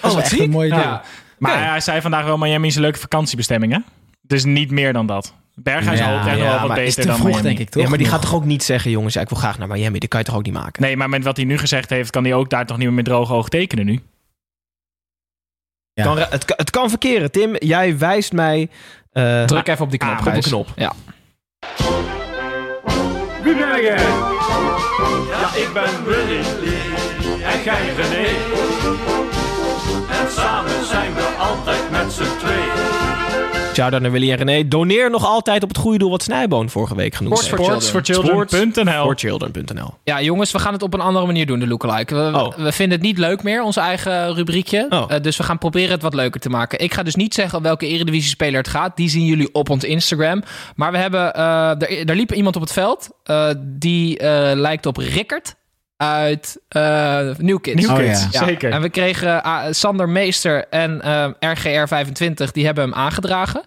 [0.00, 1.02] Dat is echt een mooie Ja.
[1.38, 3.78] Maar hij zei vandaag wel, Miami is een leuke vakantiebestemming, hè?
[4.22, 5.34] Dus niet meer dan dat.
[5.54, 7.42] Berghuis Ja, hoopt echt ja, wel wat maar beter Is te dan vroeg, Miami.
[7.42, 7.82] denk ik, toch?
[7.82, 8.16] ja, maar die Nog.
[8.16, 9.98] gaat toch ook niet zeggen, jongens, ja, ik wil graag naar Miami.
[9.98, 10.82] Dat kan je toch ook niet maken?
[10.82, 12.94] Nee, maar met wat hij nu gezegd heeft, kan hij ook daar toch niet meer
[12.96, 14.00] met droge oog tekenen nu?
[15.92, 16.04] Ja.
[16.04, 17.30] Kan, het, kan- het kan verkeren.
[17.30, 18.68] Tim, jij wijst mij...
[19.12, 20.12] eh, Druk even op die knop.
[20.18, 20.68] Ah, op de knop.
[20.76, 20.92] Ja.
[23.42, 23.96] Wie ben jij?
[25.30, 26.40] Ja, ik ben Willy.
[27.42, 28.26] En jij René.
[30.20, 32.93] En samen zijn we altijd met z'n tweeën.
[33.74, 34.68] Shout-out naar Willy en René.
[34.68, 37.88] Doneer nog altijd op het goede doel wat Snijboon vorige week genoemd Sports heeft.
[37.88, 39.90] for Sportsforchildren.nl Sportchildren.nl.
[40.04, 42.14] Ja, jongens, we gaan het op een andere manier doen, de lookalike.
[42.14, 42.54] We, Oh.
[42.56, 44.86] we vinden het niet leuk meer, onze eigen rubriekje.
[44.90, 45.04] Oh.
[45.08, 46.80] Eh, dus we gaan proberen het wat leuker te maken.
[46.80, 48.96] Ik ga dus niet zeggen welke Eredivisie-speler het gaat.
[48.96, 50.42] Die zien jullie op ons Instagram.
[50.76, 51.34] Maar we hebben...
[51.34, 53.08] eh er, er liep iemand op het veld.
[53.22, 55.54] eh, die eh, lijkt op Rickert
[55.96, 57.82] uit eh New Kids.
[57.86, 58.28] New Oh, ja.
[58.30, 58.70] Ja, zeker.
[58.70, 63.62] En we kregen ah, Sander Meester en eh, RGR25, die hebben hem aangedragen.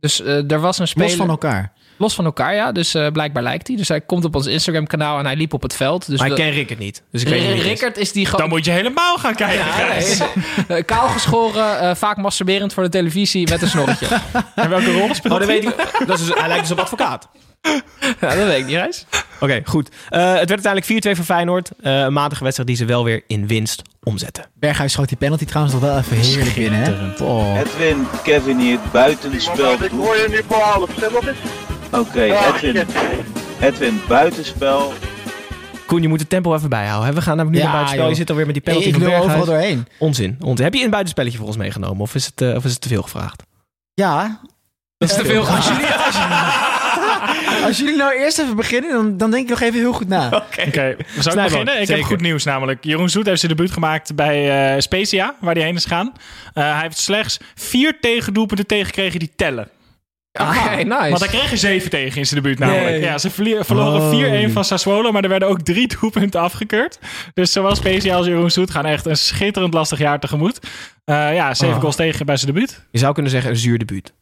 [0.00, 1.08] Dus eh, er was een speler...
[1.08, 1.72] Los van elkaar.
[1.98, 2.72] Los van elkaar, ja.
[2.72, 3.76] Dus eh, blijkbaar lijkt hij.
[3.76, 6.06] Dus hij komt op ons Instagram-kanaal en hij liep op het veld.
[6.06, 7.02] Dus Maar ik we- ken Rick het niet.
[7.10, 7.62] Dus ik weet niet.
[7.62, 9.64] Rickert is die Dan moet je helemaal gaan kijken.
[10.68, 14.06] Eh, kaal geschoren, eh, vaak masturberend voor de televisie met een snorretje.
[14.54, 15.60] En welke rol speelt Oh, dat hij?
[15.60, 16.06] weet ik.
[16.06, 17.28] Dat is, hij lijkt dus op advocaat.
[18.20, 19.06] ja, dat weet ik niet, Reis.
[19.40, 19.88] Oké, goed.
[20.08, 21.70] Eh, het werd uiteindelijk 4-2 voor Feyenoord.
[21.82, 24.44] Eh, een matige wedstrijd die ze wel weer in winst omzetten.
[24.54, 27.24] Berghuis schoot die penalty trouwens nog wel even heerlijk binnen, hè?
[27.24, 27.58] Oh.
[27.58, 29.72] Edwin, Kevin hier, buitenspel.
[29.72, 31.10] Ik hoor je nu voor half.
[31.12, 31.36] Wat is?
[31.90, 32.86] Oké, Edwin.
[33.60, 34.92] Edwin, buitenspel.
[35.86, 37.08] Koen, je moet het tempo even bijhouden.
[37.08, 37.14] hè?
[37.14, 38.02] We gaan namelijk nu Ja, naar buitenspel.
[38.02, 38.10] joh.
[38.12, 39.24] Je zit alweer met die Ik, penalty ik Berghuis.
[39.24, 39.86] overal doorheen.
[39.98, 40.64] Onzin, onzin.
[40.64, 42.00] Heb je een buitenspelletje voor ons meegenomen?
[42.00, 43.42] Of is het, eh, of is het te veel gevraagd?
[43.94, 44.40] Ja.
[44.98, 45.86] Dat is te veel Als jullie,
[47.66, 50.26] als, jullie- nou eerst even beginnen, dan, dan denk ik nog even heel goed na.
[50.26, 51.74] Oké, zou ik Snijboon, beginnen?
[51.80, 51.94] Ik zeker.
[51.96, 52.84] heb goed nieuws namelijk.
[52.84, 56.12] Jeroen Zoet heeft zijn debuut gemaakt bij eh Spezia, waar hij heen is gaan.
[56.54, 59.68] Eh, hij heeft slechts vier tegendoelpunten tegengekregen die tellen.
[60.40, 61.08] Oké, nice.
[61.08, 62.86] Want hij kreeg er zeven tegen in zijn debuut namelijk.
[62.86, 63.00] Nee.
[63.00, 64.46] Ja, ze verloren Oh.
[64.48, 66.98] 4-1 van Sassuolo, maar er werden ook drie doelpunten afgekeurd.
[67.34, 70.58] Dus zowel Spezia als Jeroen Zoet gaan echt een schitterend lastig jaar tegemoet.
[71.04, 71.80] Eh, ja, zeven Oh.
[71.80, 72.82] goals tegen bij zijn debuut.
[72.90, 74.12] Je zou kunnen zeggen een zuur debuut.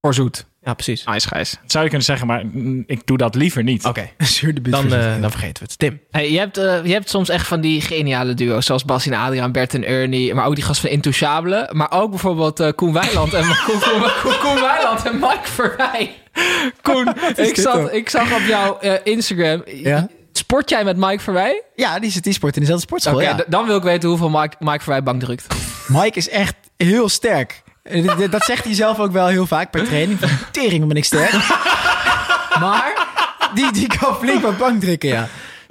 [0.00, 0.44] voor zoet.
[0.64, 1.04] Ja, precies.
[1.06, 1.50] Gijs.
[1.50, 2.44] Dat zou je kunnen zeggen, maar
[2.86, 3.84] ik doe dat liever niet.
[3.84, 5.20] Oké, Zuur debuut dan, zich.
[5.20, 5.78] dan vergeten we het.
[5.78, 6.00] Tim.
[6.10, 9.12] Hey, je, hebt, eh, je hebt soms echt van die geniale duo's, zoals Bas en
[9.14, 11.68] Adriaan, Bert en Ernie, maar ook die gast van Intouchable.
[11.72, 16.14] Maar ook bijvoorbeeld eh, Koen Weiland en Koen, Koen, Koen, Koen Weiland en Mike Verwij.
[16.82, 17.90] Koen, ik, zat, dan?
[17.92, 20.08] ik zag op jouw eh, Instagram, Ja?
[20.32, 21.62] sport jij met Mike Verwij?
[21.76, 23.14] Ja, die zit die sport in dezelfde sportschool.
[23.14, 23.44] Oké, ja.
[23.46, 25.46] dan wil ik weten hoeveel Mike, Mike Verwij bank drukt.
[25.88, 27.62] Mike is echt heel sterk.
[27.82, 30.18] Eh, Dat zegt hij zelf ook wel heel vaak per training.
[30.18, 31.32] Van tering ben ik sterk.
[32.64, 33.06] maar
[33.54, 35.28] die, die kan flink wat bank drukken, ja.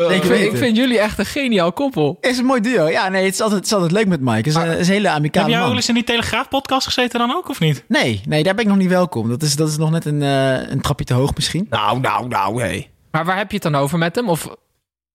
[0.10, 2.18] Ik vind, ik vind jullie echt een geniaal koppel.
[2.22, 2.88] Is een mooi duo.
[2.88, 4.36] Ja, nee, het is altijd, het is altijd leuk met Mike.
[4.36, 6.86] Het is een, is een hele Heb amicale jij ook wel eens in die Telegraaf-podcast
[6.86, 7.84] gezeten dan ook, of niet?
[7.88, 9.30] Nee, nee, daar ben ik nog niet welkom.
[9.30, 11.68] Dat is, dat is nog net een, eh, een trapje te hoog misschien.
[11.70, 12.90] Nou, nou, nou, hey.
[13.12, 14.30] Maar waar heb je het dan over met hem?
[14.30, 14.48] Of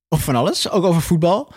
[0.09, 1.53] Of van alles, ook over voetbal.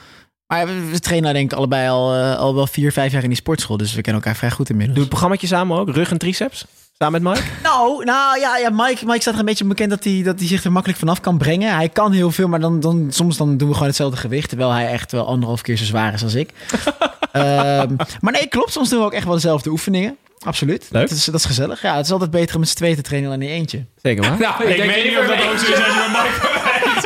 [0.49, 3.29] Maar we, we trainen denk ik allebei al, eh, al wel vier, vijf jaar in
[3.29, 3.77] die sportschool.
[3.77, 4.93] Dus we kennen elkaar vrij goed inmiddels.
[4.95, 5.89] Doe het programmaatje samen ook?
[5.89, 6.65] Rug en triceps?
[6.97, 7.47] Samen met Mike?
[7.63, 10.47] Nou, nou ja, ja Mike, Mike staat er een beetje bekend dat hij, dat hij
[10.47, 11.75] zich er makkelijk vanaf kan brengen.
[11.75, 14.49] Hij kan heel veel, maar dan, dan, soms dan doen we gewoon hetzelfde gewicht.
[14.49, 16.49] Terwijl hij echt wel anderhalf keer zo zwaar is als ik.
[17.31, 18.71] Ehm, maar nee, klopt.
[18.71, 20.17] Soms doen we ook echt wel dezelfde oefeningen.
[20.39, 20.88] Absoluut.
[20.91, 21.09] Leuk.
[21.09, 21.81] Dat is, dat is gezellig.
[21.81, 23.85] Ja, het is altijd beter om met z'n tweeën te trainen dan in eentje.
[24.01, 24.39] Zeker maar.
[24.59, 26.59] nou, Ik, weet niet of dat ook zo is als je met Mike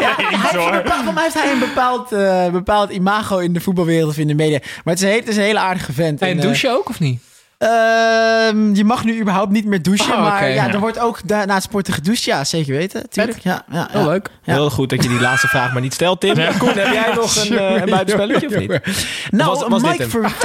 [0.03, 3.53] Ja, hij heeft een bepaald, voor mij heeft hij een bepaald, eh, bepaald imago in
[3.53, 4.59] de voetbalwereld of in de media.
[4.83, 6.21] Maar het is een, he- het is een hele aardige vent.
[6.21, 7.21] En En, eh, douche ook of niet?
[7.63, 10.13] Ehm, je mag nu überhaupt niet meer douchen.
[10.13, 10.73] Oh, maar ja, ja.
[10.73, 12.23] er wordt ook da- na het sporten gedoucht.
[12.23, 13.09] Ja, zeker weten.
[13.09, 13.39] Tuurlijk.
[13.39, 13.87] Ja, ja, ja.
[13.99, 14.29] Heel leuk.
[14.43, 14.53] Ja.
[14.53, 16.33] Heel goed dat je die laatste vraag maar niet stelt, Tim.
[16.57, 18.69] Koen, heb jij nog een, eh, een buitenspelletje of niet?
[19.31, 20.09] Nou, was- was dit Mike hem?
[20.11, 20.31] Verwij...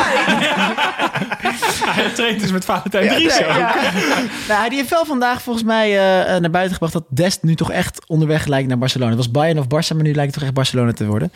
[1.89, 3.39] Hij traint dus met Valentijn Dries.
[3.39, 3.75] Ja.
[4.49, 7.55] nou, die heeft wel vandaag volgens mij eh, eh, naar buiten gebracht dat Dest nu
[7.55, 9.09] toch echt onderweg lijkt naar Barcelona.
[9.11, 11.33] Het was Bayern of Barça, maar nu lijkt het toch echt Barcelona te worden.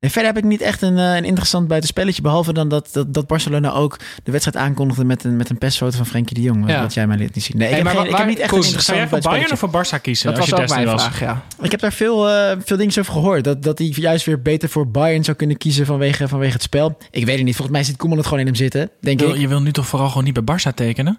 [0.00, 3.26] En verder heb ik niet echt een, een interessant buitenspelletje, behalve dan dat, dat, dat
[3.26, 6.68] Barcelona ook de wedstrijd aankondigde met een, met een persfoto van Frenkie de Jong.
[6.68, 6.80] Ja.
[6.80, 7.56] Wat jij mij liet niet zien.
[7.56, 9.30] Nee, ik, Hey, heb maar geen, ik heb niet echt een Zou interessant jij voor
[9.30, 10.26] Bayern of voor Barça kiezen?
[10.26, 11.02] Dat als was je ook mijn was?
[11.02, 11.42] vraag, ja.
[11.60, 13.44] Ik heb daar veel, eh, veel dingen over gehoord.
[13.44, 16.96] Dat, dat hij juist weer beter voor Bayern zou kunnen kiezen vanwege, vanwege het spel.
[17.10, 17.56] Ik weet het niet.
[17.56, 19.40] Volgens mij zit Koeman het gewoon in hem zitten, denk Je wil, ik.
[19.40, 21.18] je wil nu toch vooral gewoon niet bij Barça tekenen?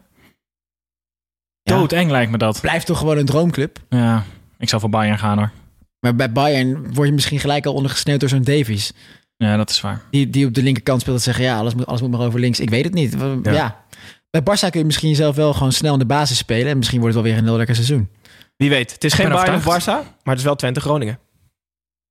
[1.64, 1.76] Ja.
[1.78, 2.62] Doodeng lijkt me dat.
[2.62, 3.80] Blijft toch gewoon een droomclub.
[3.90, 4.24] Ja,
[4.58, 5.52] ik zou voor Bayern gaan hoor.
[6.00, 8.94] Maar bij Bayern word je misschien gelijk al ondergesneeuwd door zo'n Davies.
[9.38, 10.02] Ja, dat is waar.
[10.12, 12.40] Die, die op de linkerkant speelt, dat zeggen, ja, alles moet, alles moet maar over
[12.40, 12.60] links.
[12.60, 13.16] Ik weet het niet.
[13.44, 13.52] Ja.
[13.52, 13.84] Ja.
[14.30, 16.68] Bij Barça kun je misschien zelf wel gewoon snel in de basis spelen.
[16.68, 18.10] En misschien wordt het wel weer een heel lekker seizoen.
[18.58, 18.92] Wie weet.
[18.92, 19.62] Het is geen Bayern of.
[19.62, 21.20] Barça, maar het is wel Twente Groningen.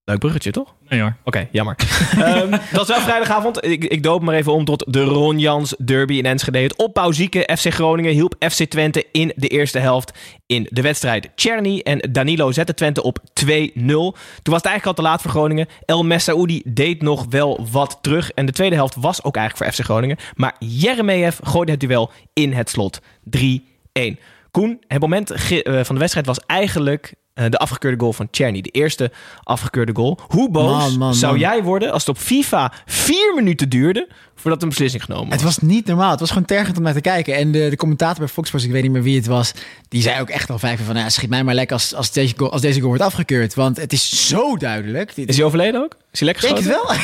[0.08, 0.74] Leuk bruggetje, toch?
[0.88, 1.16] Nee hoor.
[1.24, 1.76] Oké, jammer.
[2.18, 3.64] Ehm, dat is wel vrijdagavond.
[3.64, 6.58] Ik, ik doop maar even om tot de Ron Jans Derby in Enschede.
[6.58, 10.12] Het opbouwzieke FC Groningen hielp FC Twente in de eerste helft
[10.46, 11.28] in de wedstrijd.
[11.34, 13.24] Czerny en Danilo zetten Twente op 2-0.
[13.74, 15.66] Toen was het eigenlijk al te laat voor Groningen.
[15.84, 18.30] El Messaoudi deed nog wel wat terug.
[18.30, 20.16] En de tweede helft was ook eigenlijk voor FC Groningen.
[20.34, 23.00] Maar Jeremejeff gooide het duel in het slot.
[23.38, 23.40] 3-1.
[24.50, 28.60] Koen, het moment eh, van de wedstrijd was eigenlijk eh, de afgekeurde goal van Czerny.
[28.60, 29.10] De eerste
[29.42, 30.18] afgekeurde goal.
[30.28, 31.40] Hoe boos Man, man, zou man.
[31.40, 35.58] jij worden als het op FIFA vier minuten duurde voordat een beslissing genomen Het was?
[35.58, 36.10] niet normaal.
[36.10, 37.34] Het was gewoon tergend om naar te kijken.
[37.34, 39.52] En de, de commentator bij Fox Sports, ik weet niet meer wie het was,
[39.88, 42.34] die zei ook echt al vijf van, ja, schiet mij maar lekker als, als, deze,
[42.36, 43.54] goal, als deze goal wordt afgekeurd.
[43.54, 45.12] Want het is zo duidelijk.
[45.16, 45.96] Is hij overleden ook?
[46.12, 46.96] Is hij lekker Denk het geschoten?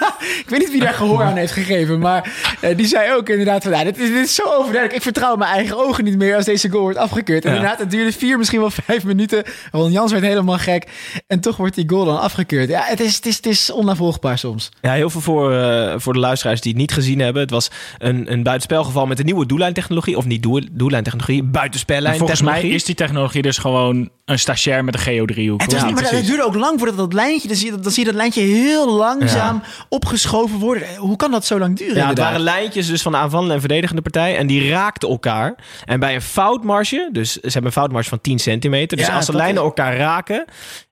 [0.00, 0.24] wel.
[0.44, 1.98] ik weet niet wie daar gehoor aan heeft gegeven.
[1.98, 3.72] Maar eh, die zei ook inderdaad van...
[3.72, 4.92] Ja, dit, is, dit is zo overduidelijk.
[4.94, 7.44] Ik vertrouw mijn eigen ogen niet meer als deze goal wordt afgekeurd.
[7.44, 7.56] En Ja.
[7.56, 9.33] inderdaad, het duurde vier, misschien wel vijf minuten.
[9.72, 10.88] Ron Jans werd helemaal gek.
[11.26, 12.68] En toch wordt die goal dan afgekeurd.
[12.68, 14.68] Ja, het is, het is, het is onnavolgbaar soms.
[14.80, 17.42] Ja, heel veel voor, eh, voor de luisteraars die het niet gezien hebben.
[17.42, 20.16] Het was een, een buitenspelgeval met een nieuwe doellijntechnologie.
[20.16, 24.84] Of niet doel, doellijntechnologie, En buitenspellijn volgens mij is die technologie dus gewoon een stagiair
[24.84, 25.60] met een geodriehoek.
[25.62, 27.48] Het Ja, maar het duurde ook lang voordat dat lijntje...
[27.48, 30.96] Dan zie, je, dat- dan zie je dat lijntje heel langzaam opgeschoven worden.
[30.96, 32.32] Hoe kan dat zo lang duren Ja, het inderdaad?
[32.32, 34.36] waren lijntjes dus van de aanvallende en verdedigende partij.
[34.36, 35.54] En die raakten elkaar.
[35.84, 38.96] En bij een foutmarge, dus ze hebben een foutmarge van 10 centimeter.
[38.96, 40.44] Dus Ja, als de dat lijnen is- elkaar raken,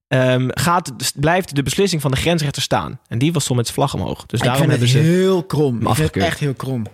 [0.09, 3.01] ehm, gaat, blijft de beslissing van de grensrechter staan.
[3.09, 4.27] En die was stond met zijn vlag omhoog.
[4.27, 5.19] Dus ik daarom vind het hebben ze...
[5.19, 5.67] heel krom.
[5.67, 6.27] Ik vind het afgekeurd.
[6.27, 6.87] echt heel krom.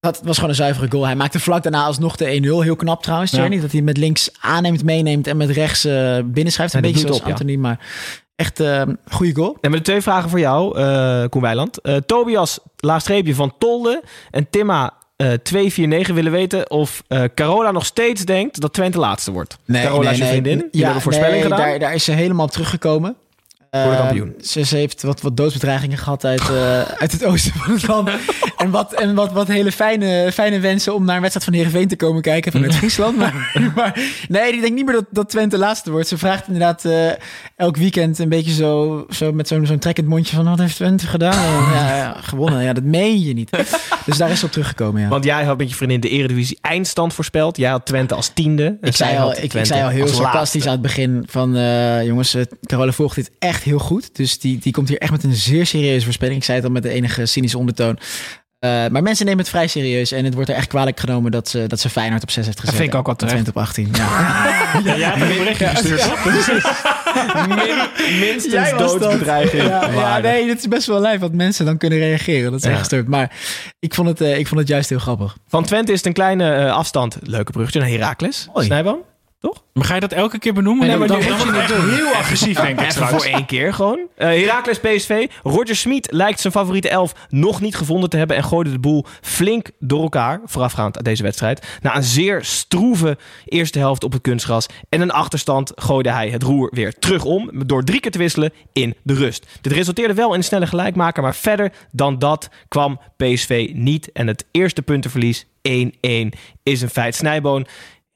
[0.00, 1.04] Dat was gewoon een zuivere goal.
[1.06, 2.60] Hij maakte vlak daarna alsnog de 1-0.
[2.62, 3.38] Heel knap trouwens, Ja.
[3.38, 3.60] Czerny.
[3.60, 6.74] Dat hij met links aanneemt, meeneemt en met rechts eh binnenschrijft.
[6.74, 7.30] Een Ja, beetje zoals op, ja.
[7.30, 7.86] Anthony, maar
[8.36, 9.56] echt eh goede goal.
[9.60, 11.80] En met twee vragen voor jou, eh Koen Weiland.
[11.80, 14.02] Eh, Tobias, laagstreepje van Tolde.
[14.30, 19.30] En Timma, eh 249 willen weten of eh, Carola nog steeds denkt dat Twente laatste
[19.30, 19.58] wordt.
[19.72, 20.58] Carola is je vriendin.
[20.58, 21.58] Ja, hebben een voorspelling nee, gedaan.
[21.58, 23.16] Daar, daar is ze helemaal op teruggekomen.
[23.70, 24.34] Voor de Eh, kampioen.
[24.40, 28.10] Ze, ze heeft wat, wat doodsbedreigingen gehad uit, eh, uit het oosten van het land.
[28.56, 31.88] en wat, en wat, wat hele fijne, fijne wensen om naar een wedstrijd van Heerenveen
[31.88, 33.16] te komen kijken vanuit Friesland.
[33.16, 36.08] Maar, maar nee, die denkt niet meer dat, dat Twente laatste wordt.
[36.08, 37.08] Ze vraagt inderdaad eh,
[37.56, 41.06] elk weekend een beetje zo, zo met zo'n zo'n trekkend mondje van wat heeft Twente
[41.06, 41.38] gedaan?
[41.74, 42.62] Ja, ja, gewonnen.
[42.62, 43.50] Ja, dat meen je niet.
[44.06, 45.08] Dus daar is ze op teruggekomen, ja.
[45.08, 47.56] Want jij had met je vriendin de Eredivisie eindstand voorspeld.
[47.56, 48.64] Jij had Twente als tiende.
[48.64, 50.66] En Ik zei, al, ik, ik zei al heel sarcastisch laatste.
[50.68, 51.56] aan het begin van...
[51.56, 54.16] eh, jongens, Carola volgt dit echt heel goed.
[54.16, 56.36] Dus die, die komt hier echt met een zeer serieuze voorspelling.
[56.38, 57.98] Ik zei het al met de enige cynische ondertoon.
[58.64, 60.12] Uh, maar mensen nemen het vrij serieus.
[60.12, 62.60] En het wordt er echt kwalijk genomen dat ze, dat ze Feyenoord op 6 heeft
[62.60, 62.72] gezet.
[62.74, 63.34] Dat vind ik ook wel terecht.
[63.36, 63.88] Twente op 18.
[63.96, 64.82] Ja.
[64.84, 66.10] Ja, jij hebt een berichtje gestuurd?
[67.48, 69.62] Min- minstens doodsbedreiging.
[69.62, 72.50] Ja, ja, nee, het is best wel lijf wat mensen dan kunnen reageren.
[72.50, 72.70] Dat is Ja.
[72.70, 73.08] echt gestuurd.
[73.08, 73.32] Maar
[73.78, 75.36] ik vond, het, uh, ik vond het juist heel grappig.
[75.48, 77.16] Van Twente is het een kleine uh, afstand.
[77.22, 78.48] Leuke bruggetje naar Heracles.
[78.54, 78.98] Snijboom.
[79.40, 79.64] Toch?
[79.72, 80.86] Maar ga je dat elke keer benoemen?
[80.86, 83.98] Nee, maar dan, dan echt heel agressief, denk ik Even voor één keer gewoon.
[83.98, 85.26] Uh, Heracles PSV.
[85.42, 88.36] Roger Smit lijkt zijn favoriete elf nog niet gevonden te hebben.
[88.36, 90.40] En gooide de boel flink door elkaar.
[90.44, 91.78] Voorafgaand aan deze wedstrijd.
[91.82, 94.66] Na een zeer stroeve eerste helft op het kunstgras.
[94.88, 97.50] En een achterstand gooide hij het roer weer terug om.
[97.66, 99.46] Door drie keer te wisselen in de rust.
[99.60, 101.22] Dit resulteerde wel in een snelle gelijkmaker.
[101.22, 104.12] Maar verder dan dat kwam PSV niet.
[104.12, 105.48] En het eerste puntenverlies 1-1
[106.62, 107.14] is een feit.
[107.14, 107.66] Snijboon.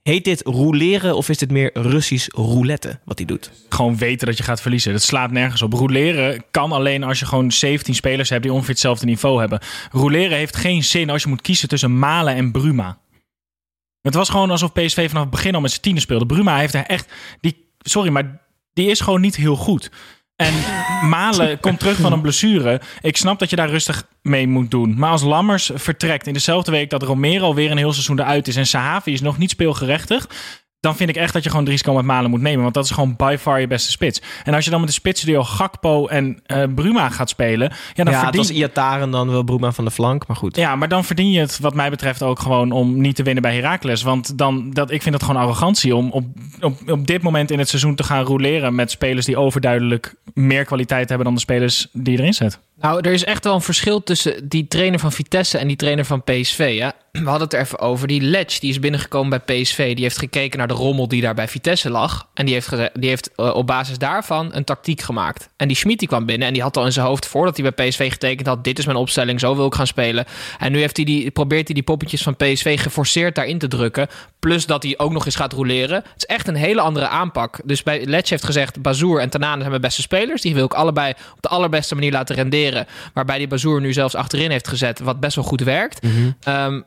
[0.04, 3.50] Heet dit rouleren of is dit meer Russisch roulette wat hij doet?
[3.68, 4.92] Gewoon weten dat je gaat verliezen.
[4.92, 5.72] Dat slaat nergens op.
[5.72, 9.60] Rouleren kan alleen als je gewoon 17 spelers hebt die ongeveer hetzelfde niveau hebben.
[9.90, 12.98] Rouleren heeft geen zin als je moet kiezen tussen Malen en Bruma.
[14.00, 16.26] Het was gewoon alsof PSV vanaf het begin al met z'n tienen speelde.
[16.26, 17.12] Bruma heeft er echt...
[17.40, 18.40] Die, sorry, maar
[18.72, 19.90] die is gewoon niet heel goed.
[20.36, 20.54] En
[21.08, 22.80] Malen komt terug van een blessure.
[23.00, 24.98] Ik snap dat je daar rustig mee moet doen.
[24.98, 28.56] Maar als Lammers vertrekt in dezelfde week dat Romero weer een heel seizoen eruit is...
[28.56, 30.28] en Sahavi is nog niet speelgerechtig...
[30.84, 32.62] dan vind ik echt dat je gewoon risico met Malen moet nemen.
[32.62, 34.22] Want dat is gewoon by far je beste spits.
[34.44, 37.72] En als je dan met de spitsen Gakpo en uh, Bruma gaat spelen...
[37.94, 38.40] Ja, dan ja, verdien...
[38.40, 40.56] het was Iataren dan wel Bruma van de flank, maar goed.
[40.56, 43.42] Ja, maar dan verdien je het wat mij betreft ook gewoon om niet te winnen
[43.42, 44.02] bij Heracles.
[44.02, 46.24] Want dan, dat, ik vind dat gewoon arrogantie om op,
[46.60, 50.64] op, op dit moment in het seizoen te gaan roleren met spelers die overduidelijk meer
[50.64, 52.58] kwaliteit hebben dan de spelers die je erin zet.
[52.80, 56.04] Nou, er is echt wel een verschil tussen die trainer van Vitesse en die trainer
[56.04, 56.78] van PSV.
[56.78, 56.88] Hè?
[57.12, 58.06] We hadden het er even over.
[58.08, 59.94] Die Ledge, die is binnengekomen bij PSV.
[59.94, 62.28] Die heeft gekeken naar de rommel die daar bij Vitesse lag.
[62.34, 65.48] En die heeft, die heeft eh, op basis daarvan een tactiek gemaakt.
[65.56, 67.26] En die Schmid die kwam binnen en die had al in zijn hoofd...
[67.26, 68.64] voordat hij bij PSV getekend had...
[68.64, 70.24] dit is mijn opstelling, zo wil ik gaan spelen.
[70.58, 74.08] En nu heeft hij die, probeert hij die poppetjes van PSV geforceerd daarin te drukken.
[74.38, 75.96] Plus dat hij ook nog eens gaat roleren.
[75.96, 77.60] Het is echt een hele andere aanpak.
[77.64, 78.82] Dus bij Ledge heeft gezegd...
[78.82, 80.42] Bazoer en Tanane zijn mijn beste spelers.
[80.42, 82.63] Die wil ik allebei op de allerbeste manier laten renderen.
[83.14, 85.00] Waarbij die Bazoer nu zelfs achterin heeft gezet...
[85.00, 86.06] wat best wel goed werkt.
[86.40, 86.80] Ehm,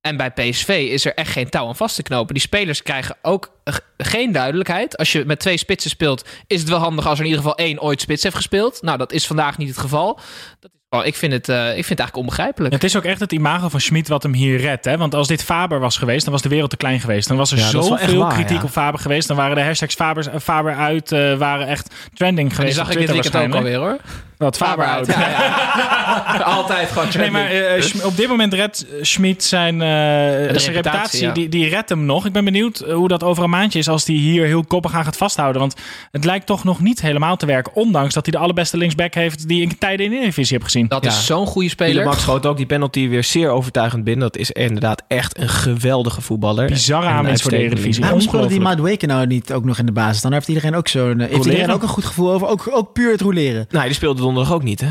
[0.00, 2.34] en bij PSV is er echt geen touw aan vast te knopen.
[2.34, 3.50] Die spelers krijgen ook
[3.96, 4.96] geen duidelijkheid.
[4.96, 7.58] Als je met twee spitsen speelt, is het wel handig als er in ieder geval
[7.58, 8.82] één ooit spits heeft gespeeld.
[8.82, 10.14] Nou, dat is vandaag niet het geval.
[10.60, 12.74] Dat is gewoon, ik, vind het, eh, ik vind het eigenlijk onbegrijpelijk.
[12.74, 14.84] Het is ook echt het imago van Schmid wat hem hier redt.
[14.84, 14.96] Hè?
[14.96, 17.28] Want als dit Faber was geweest, dan was de wereld te klein geweest.
[17.28, 18.62] Dan was er Ja, zoveel waar, kritiek ja.
[18.62, 19.28] op Faber geweest.
[19.28, 22.76] Dan waren de hashtags Faber, Faber uit eh, waren echt trending die geweest.
[22.76, 23.96] zag op ik dit weekend ook alweer hoor.
[24.38, 25.06] Wat Faber, uit.
[25.06, 26.42] Ja, ja.
[26.44, 30.72] Altijd gewoon Nee, maar eh, Schm- op dit moment redt Schmid zijn, eh, zijn reputatie.
[30.72, 31.32] reputatie, ja.
[31.32, 32.26] die, die redt hem nog.
[32.26, 34.94] Ik ben benieuwd eh, hoe dat over een maandje is als hij hier heel koppig
[34.94, 35.60] aan gaat vasthouden.
[35.60, 35.74] Want
[36.10, 37.74] het lijkt toch nog niet helemaal te werken.
[37.74, 40.88] Ondanks dat hij de allerbeste linksback heeft die ik tijden in de Eredivisie heb gezien.
[40.88, 41.10] Dat Ja.
[41.10, 42.04] is zo'n goede speler.
[42.04, 44.22] Max schoot ook die penalty weer zeer overtuigend binnen.
[44.30, 46.66] Dat is inderdaad echt een geweldige voetballer.
[46.66, 48.02] Bizarre aanwinst voor de Eredivisie.
[48.02, 48.60] Waarom speelde die.
[48.60, 50.22] Madueke nou niet ook nog in de basis?
[50.22, 51.20] Dan heeft iedereen ook zo'n...
[51.20, 52.46] eh, Heeft iedereen ook een goed gevoel over?
[52.46, 53.66] Ook, ook puur het roleren.
[53.70, 54.90] Nee, die speelde donderdag ook niet, hè?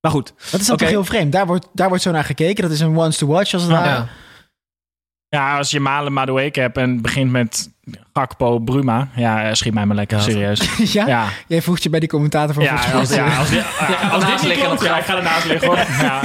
[0.00, 0.32] Maar goed.
[0.50, 1.32] Dat is dan toch heel vreemd.
[1.32, 2.62] Daar wordt, daar wordt zo naar gekeken.
[2.62, 3.88] Dat is een once to watch als het ware.
[3.88, 4.08] Ja.
[5.30, 7.70] Ja, als je Malen Madueke hebt en begint met
[8.12, 9.08] Gakpo, Bruma.
[9.16, 10.60] Ja, eh, schiet mij maar lekker, serieus.
[10.92, 11.06] Ja?
[11.06, 11.28] Ja.
[11.46, 13.14] Jij voegt je bij die commentator van Ja, Fox als, Sports.
[13.32, 15.76] ja, als, dit- ja, als dit liggen, ja, ik ga ernaast liggen hoor.
[15.76, 16.22] Ja,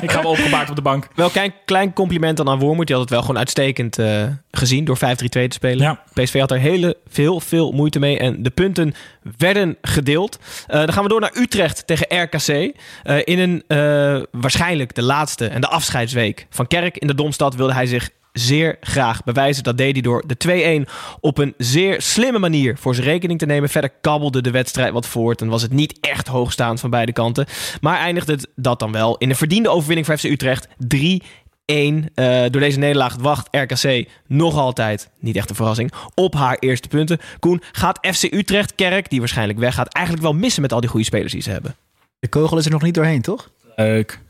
[0.00, 1.08] ik ga me opgemaakt op de bank.
[1.14, 2.86] Wel klein, klein compliment dan aan Wormoed.
[2.86, 5.78] Die had het wel gewoon uitstekend eh, gezien door 5-3-2 te spelen.
[5.84, 6.02] Ja.
[6.12, 8.18] PSV had er hele veel, veel moeite mee.
[8.18, 8.94] En de punten
[9.38, 10.38] werden gedeeld.
[10.66, 12.48] Eh, dan gaan we door naar Utrecht tegen RKC.
[12.48, 17.54] Eh, in een eh, waarschijnlijk de laatste en de afscheidsweek van Kerk in de Domstad
[17.54, 19.62] wilde hij zich zeer graag bewijzen.
[19.62, 23.46] Dat deed hij door de 2-1 op een zeer slimme manier voor zijn rekening te
[23.46, 23.68] nemen.
[23.68, 27.46] Verder kabbelde de wedstrijd wat voort en was het niet echt hoogstaand van beide kanten.
[27.80, 30.68] Maar eindigde het dat dan wel in een verdiende overwinning voor FC Utrecht.
[30.78, 31.22] 3
[31.64, 32.08] 1.
[32.14, 36.88] Eh, door deze nederlaag wacht RKC nog altijd, niet echt een verrassing, op haar eerste
[36.88, 37.18] punten.
[37.38, 41.06] Koen, gaat FC Utrecht, Kerk, die waarschijnlijk weggaat, eigenlijk wel missen met al die goede
[41.06, 41.76] spelers die ze hebben?
[42.18, 43.50] De kogel is er nog niet doorheen, toch?
[43.76, 44.20] Leuk.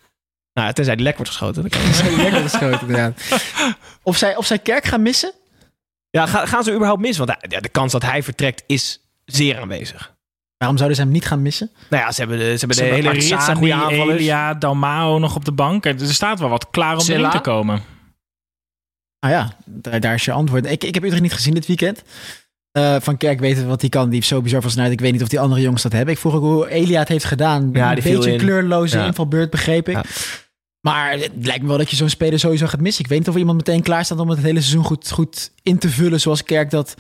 [0.55, 1.63] Nou, tenzij die lek wordt geschoten.
[1.63, 1.81] dan kan
[2.43, 3.21] geschoten, inderdaad.
[4.03, 5.33] Of zij, of zij Kerk gaan missen?
[6.11, 7.27] Ja, ga- gaan ze überhaupt missen?
[7.27, 10.13] Want ja, de kans dat hij vertrekt is zeer aanwezig.
[10.57, 11.71] Waarom zouden ze hem niet gaan missen?
[11.91, 13.75] Nou ja, ze hebben de, ze hebben Ze de hebben hele rits aan Arzani, goede
[13.75, 14.21] aanvallers.
[14.21, 15.85] Elia, Dalmao nog op de bank.
[15.85, 17.83] Er staat wel wat klaar om erin te komen.
[19.19, 20.67] Ah ja, daar, daar is je antwoord.
[20.67, 22.03] Ik, ik heb Utrecht niet gezien dit weekend.
[22.73, 24.05] Eh, van Kerk weten we wat hij kan.
[24.05, 24.93] Die heeft zo bizar van zijn uit.
[24.93, 26.15] Ik weet niet of die andere jongens dat hebben.
[26.15, 27.71] Ik vroeg ook hoe Elia het heeft gedaan.
[27.73, 28.39] Ja, een beetje in.
[28.39, 29.07] kleurloze Ja.
[29.07, 29.95] invalbeurt, begreep ik.
[29.95, 30.03] Ja.
[30.85, 33.05] Maar het lijkt me wel dat je zo'n speler sowieso gaat missen.
[33.05, 35.79] Ik weet niet of iemand meteen klaar staat om het hele seizoen goed, goed in
[35.79, 36.21] te vullen.
[36.21, 36.95] Zoals Kerk dat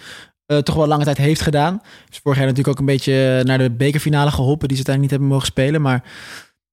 [0.46, 1.82] eh, toch wel lange tijd heeft gedaan.
[2.08, 4.68] Dus vorig jaar natuurlijk ook een beetje naar de bekerfinale geholpen.
[4.68, 5.82] Die ze uiteindelijk niet hebben mogen spelen.
[5.82, 5.96] Maar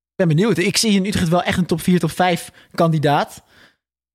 [0.10, 0.58] ik ben benieuwd.
[0.58, 3.44] Ik zie in Utrecht wel echt een top 4, top 5 kandidaat.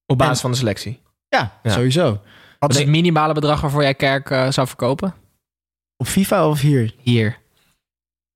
[0.06, 1.00] Op basis En- van de selectie.
[1.28, 1.70] Ja, Ja.
[1.72, 2.20] sowieso.
[2.58, 5.14] Wat is het minimale bedrag waarvoor jij Kerk eh, zou verkopen?
[5.96, 6.94] Op FIFA of hier?
[7.02, 7.38] Hier.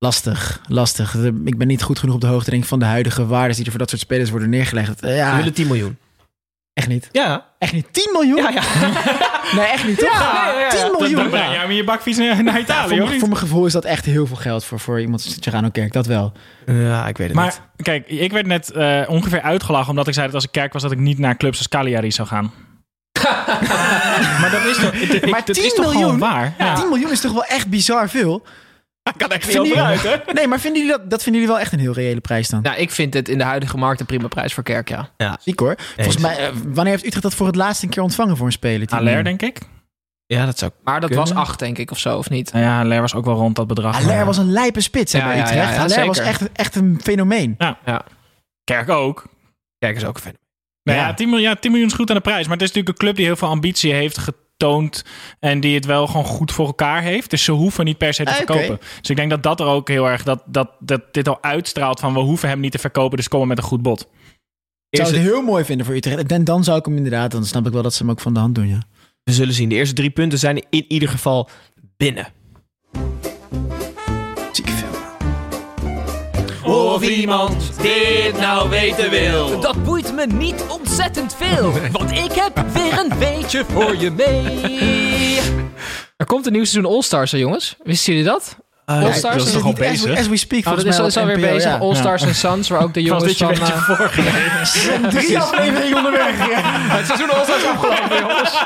[0.05, 1.15] Lastig, lastig.
[1.45, 3.63] Ik ben niet goed genoeg op de hoogte denk ik, van de huidige waarden die
[3.65, 5.01] er voor dat soort spelers worden neergelegd.
[5.01, 5.97] Eh, Ze Ja, willen 10 miljoen.
[6.73, 7.09] echt niet.
[7.11, 7.45] Ja.
[7.57, 7.87] Echt niet.
[7.91, 8.37] 10 miljoen?
[8.41, 8.61] Ja, ja.
[9.55, 10.11] Nee, echt niet, toch?
[10.19, 10.69] Ja, ja, ja.
[10.69, 11.15] 10 Dan, miljoen.
[11.15, 14.27] dan breng jij je bakfiets naar, Italië, voor, voor mijn gevoel is dat echt heel
[14.27, 15.93] veel geld voor, voor iemand als Gerano Kerk.
[15.93, 16.33] Dat wel.
[16.65, 17.45] Ja, ik weet het niet.
[17.45, 20.73] Maar kijk, ik werd net eh, ongeveer uitgelachen omdat ik zei dat als ik kerk
[20.73, 22.51] was dat ik niet naar clubs als Cagliari zou gaan.
[24.41, 26.01] maar dat is toch, Maar dat 10 is toch miljoen?
[26.03, 26.53] gewoon waar?
[26.57, 26.75] Ja.
[26.75, 28.43] 10 miljoen is toch wel echt bizar veel?
[29.17, 31.79] Kan echt Vinden jullie- Nee, maar vinden jullie dat, dat vinden jullie wel echt een
[31.79, 32.61] heel reële prijs dan?
[32.61, 35.37] Nou, ik vind het in de huidige markt een prima prijs voor Kerk, ja.
[35.39, 35.75] Ziek hoor.
[35.95, 38.51] Volgens mij, eh, wanneer heeft Utrecht dat voor het laatst een keer ontvangen voor een
[38.51, 38.87] speler?
[38.87, 39.37] 10 Haller, miljoen?
[39.37, 39.61] denk ik.
[40.25, 41.27] Ja, dat zou Maar dat Kunnen.
[41.27, 42.51] was acht, denk ik, of zo, of niet?
[42.53, 43.95] Nou ja, Haller was ook wel rond dat bedrag.
[43.97, 45.93] Haller maar- was een lijpe spits hè, Ja, bij ja, Utrecht.
[45.93, 47.57] ja, ja, was echt, echt een fenomeen.
[48.63, 49.25] Kerk ook.
[49.77, 50.35] Kijk eens ook een fan.
[50.83, 51.07] Nou Ja.
[51.07, 52.43] ja, 10 miljoen, ja, 10 miljoen is goed aan de prijs.
[52.47, 54.17] Maar het is natuurlijk een club die heel veel ambitie heeft
[54.61, 55.03] getoond.
[55.39, 57.29] En die het wel gewoon goed voor elkaar heeft.
[57.29, 58.79] Dus ze hoeven niet per se te Ah, verkopen.
[58.99, 60.23] Dus ik denk dat dat er ook heel erg...
[60.23, 63.17] Dat, dat, dat dit al uitstraalt van we hoeven hem niet te verkopen.
[63.17, 64.07] Dus komen met een goed bod.
[64.89, 66.31] Ik zou het heel mooi vinden voor Utrecht.
[66.31, 68.33] En dan zou ik hem inderdaad, dan snap ik wel dat ze hem ook van
[68.33, 68.81] de hand doen, ja.
[69.23, 69.69] We zullen zien.
[69.69, 71.49] De eerste drie punten zijn in ieder geval
[71.97, 72.27] binnen.
[76.63, 79.59] Of iemand dit nou weten wil.
[79.59, 85.39] Dat boeit me niet ontzettend veel, want ik heb weer een beetje voor je mee.
[86.17, 87.75] Er komt een nieuw seizoen All-Stars, hè, jongens.
[87.83, 88.57] Wisten jullie dat?
[88.85, 89.37] Uh, All-Stars?
[89.37, 90.17] dat is toch al bezig?
[90.19, 91.71] As we speak, Oh, volgens dat is, mij is op alweer bezig.
[91.71, 91.77] ja.
[91.77, 93.47] All Stars en Sons, waar ook de jongens van...
[93.47, 95.09] beetje eh, voorgelezen.
[95.09, 96.35] Drie afleveringen onderweg.
[96.97, 98.57] Het seizoen All Stars afgelopen, jongens.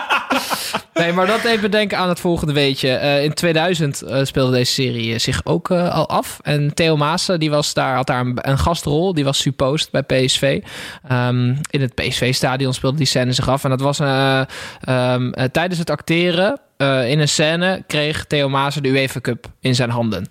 [0.93, 2.89] Nee, maar dat even denken aan het volgende weetje.
[2.89, 6.39] Eh, in 2000 eh, speelde deze serie eh, zich ook eh, al af.
[6.43, 9.13] En Theo Maassen, die was daar, had daar een, een gastrol.
[9.13, 10.62] Die was supposed bij PSV.
[11.08, 13.63] Ehm, in het PSV-stadion speelde die scène zich af.
[13.63, 14.41] En dat was eh,
[14.82, 17.84] ehm, eh, tijdens het acteren eh, in een scène...
[17.88, 20.30] kreeg Theo Maassen de UEFA Cup in zijn handen.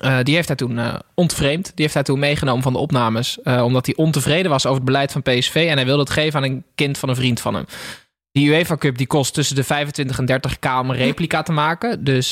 [0.00, 1.64] Eh, die heeft hij toen eh, ontvreemd.
[1.64, 3.38] Die heeft hij toen meegenomen van de opnames.
[3.42, 5.66] omdat hij ontevreden was over het beleid van PSV.
[5.70, 7.64] En hij wilde het geven aan een kind van een vriend van hem.
[8.32, 11.52] Die UEFA Cup die kost tussen de 25 en 30 k om een replica te
[11.52, 12.04] maken.
[12.04, 12.30] Dus,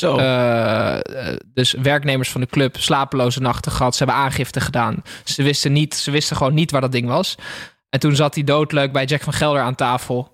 [1.53, 3.95] dus werknemers van de club slapeloze nachten gehad.
[3.95, 5.03] Ze hebben aangifte gedaan.
[5.23, 7.35] Ze wisten, niet, ze wisten gewoon niet waar dat ding was.
[7.89, 10.31] En toen zat hij doodleuk bij Jack van Gelder aan tafel.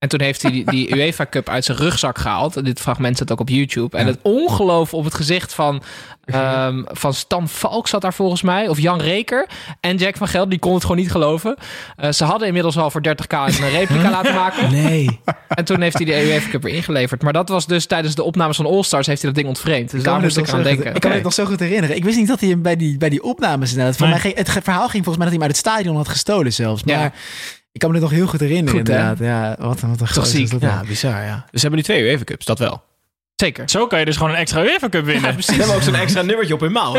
[0.00, 2.64] En toen heeft hij die, die UEFA Cup uit zijn rugzak gehaald.
[2.64, 3.96] Dit fragment staat ook op YouTube.
[3.96, 5.82] En het ongeloof op het gezicht van,
[6.24, 8.68] ehm, van Stan Valk zat daar volgens mij.
[8.68, 9.48] Of Jan Reker.
[9.80, 11.56] En Jack van Gelder, die kon het gewoon niet geloven.
[11.96, 14.70] Eh, ze hadden inmiddels al voor 30k een replica laten maken.
[14.70, 15.20] Nee.
[15.48, 17.22] En toen heeft hij de UEFA Cup weer ingeleverd.
[17.22, 19.90] Maar dat was dus tijdens de opnames van All Stars heeft hij dat ding ontvreemd.
[19.90, 20.86] Dus daar moest ik aan denken.
[20.86, 21.96] goed- Ik kan me het nog zo goed herinneren.
[21.96, 23.98] Ik wist niet dat hij hem bij die, bij die opnames inderdaad.
[23.98, 24.10] Nee.
[24.10, 26.84] mij het verhaal ging volgens mij dat hij hem uit het stadion had gestolen zelfs.
[26.84, 27.12] Maar Ja.
[27.72, 28.98] Ik kan me dit nog heel goed herinneren Goed, hè?
[28.98, 29.18] inderdaad.
[29.58, 30.50] Ja, wat, wat een Toch ziek.
[30.50, 31.34] dat Ja, bizar, ja.
[31.50, 32.82] Dus ze hebben nu twee UEFA Cups, dat wel.
[33.36, 33.70] Zeker.
[33.70, 35.42] Zo kan je dus gewoon een extra UEFA Cup winnen.
[35.42, 36.92] Ze hebben ook zo'n extra nummertje op hun mouw.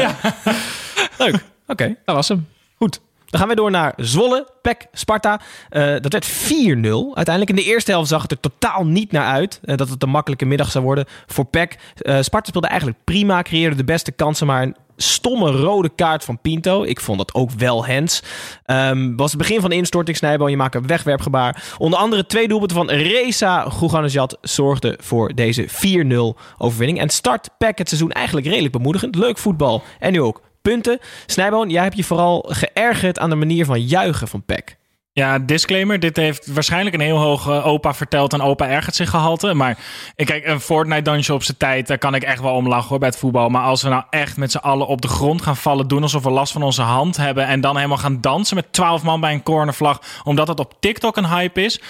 [1.18, 1.44] Leuk.
[1.68, 1.96] Oké.
[2.06, 2.48] Dat was hem.
[2.76, 3.02] Goed.
[3.26, 5.42] Dan gaan we door naar Zwolle, PEC, Sparta.
[5.70, 7.16] Eh, dat werd 4-0.
[7.16, 10.04] Uiteindelijk in de eerste helft zag het er totaal niet naar uit eh, dat het
[10.04, 11.78] een makkelijke middag zou worden voor PEC.
[11.96, 16.40] Eh, Sparta speelde eigenlijk prima, creëerde de beste kansen, maar een stomme rode kaart van
[16.42, 16.84] Pinto.
[16.84, 18.24] Ik vond dat ook wel hens.
[18.66, 20.50] Ehm, was het begin van de instorting, Snijboom.
[20.50, 21.64] Je maakt een wegwerpgebaar.
[21.78, 27.00] Onder andere twee doelpunten van Reza Gouganejad zorgden voor deze 4-0 overwinning.
[27.00, 29.16] En start PEC het seizoen eigenlijk redelijk bemoedigend.
[29.16, 31.00] Leuk voetbal en nu ook punten.
[31.26, 34.80] Snijboon, jij hebt je vooral geërgerd aan de manier van juichen van PEC.
[35.14, 36.00] Ja, disclaimer.
[36.00, 39.54] Dit heeft waarschijnlijk een heel hoog eh, opa verteld en opa ergert zich gehalte.
[39.54, 39.78] Maar
[40.16, 42.90] ik kijk, een Fortnite dansje op zijn tijd, daar kan ik echt wel om lachen
[42.90, 43.50] hoor bij het voetbal.
[43.50, 46.24] Maar als we nou echt met z'n allen op de grond gaan vallen, doen alsof
[46.24, 47.48] we last van onze hand hebben.
[47.48, 51.18] En dan helemaal gaan dansen met 12 man bij een cornervlag, omdat het op TikTok
[51.18, 51.82] een hype is.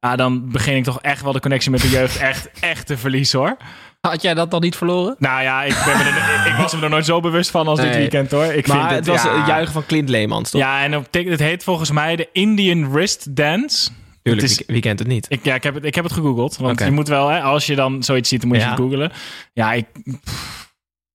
[0.00, 2.98] Ja, dan begin ik toch echt wel de connectie met de jeugd echt, echt te
[2.98, 3.56] verliezen hoor.
[4.08, 5.16] Had jij dat dan niet verloren?
[5.18, 7.96] Nou ja, ik, ben er, ik was me er nooit zo bewust van als dit
[7.96, 8.44] weekend hoor.
[8.44, 9.38] Ik maar vind het was ja.
[9.38, 10.60] het juichen van Clint Leemans, toch?
[10.60, 13.90] Ja, en op het heet volgens mij de Indian Wrist Dance.
[14.22, 15.26] Tuurlijk, Het is- wie, wie kent het niet?
[15.28, 16.56] Ik, ja, ik heb het, ik heb het gegoogeld.
[16.56, 18.70] Want je moet wel, hè, als je dan zoiets ziet, dan moet je Ja.
[18.70, 19.12] het googelen.
[19.52, 19.86] Ja, ik,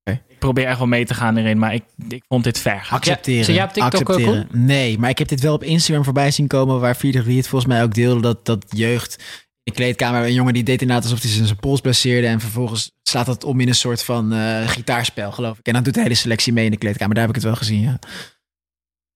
[0.04, 2.88] ik probeer echt wel mee te gaan erin, maar ik, ik vond dit ver.
[2.90, 3.64] Accepteren.
[3.64, 4.48] Op TikTok ook, accepteren.
[4.52, 6.80] Nee, maar ik heb dit wel op Instagram voorbij zien komen...
[6.80, 8.22] waar Friedrich Wie het volgens mij ook deelde...
[8.22, 10.24] dat, dat jeugd in de kleedkamer...
[10.24, 12.28] een jongen die deed inderdaad alsof hij zijn zijn pols blesseerde...
[12.28, 15.66] en vervolgens slaat dat om in een soort van eh, gitaarspel, geloof ik.
[15.68, 17.14] En dan doet de hele selectie mee in de kleedkamer.
[17.16, 18.00] Daar heb ik het wel gezien, ja.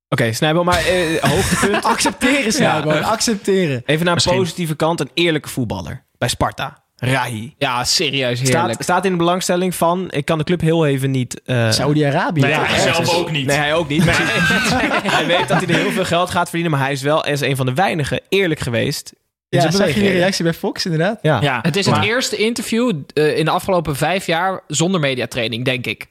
[0.10, 1.84] Oké, Snijboom, maar eh, hoogtepunt.
[1.84, 2.94] Accepteren, Snijboom.
[2.94, 3.00] Ja.
[3.00, 3.82] Accepteren.
[3.86, 5.00] Even naar een positieve kant.
[5.00, 6.06] Een eerlijke voetballer.
[6.18, 6.86] Bij Sparta.
[6.96, 7.54] Rahi.
[7.58, 8.64] Ja, serieus heerlijk.
[8.72, 10.08] Staat, staat in de belangstelling van...
[10.12, 11.42] Ik kan de club heel even niet...
[11.44, 12.42] eh, Saudi-Arabië.
[12.42, 13.46] Nee, Ja, hij zelf ook niet.
[13.46, 14.04] Nee, hij ook niet.
[15.18, 16.72] hij weet dat hij er heel veel geld gaat verdienen.
[16.72, 19.14] Maar hij is wel als een van de weinigen eerlijk geweest.
[19.50, 21.20] Ja, zijn zag je die reactie bij Fox, inderdaad?
[21.22, 21.42] Ja.
[21.42, 25.66] Ja, Het is maar- het eerste interview eh, in de afgelopen vijf jaar zonder mediatraining,
[25.66, 26.08] denk ik.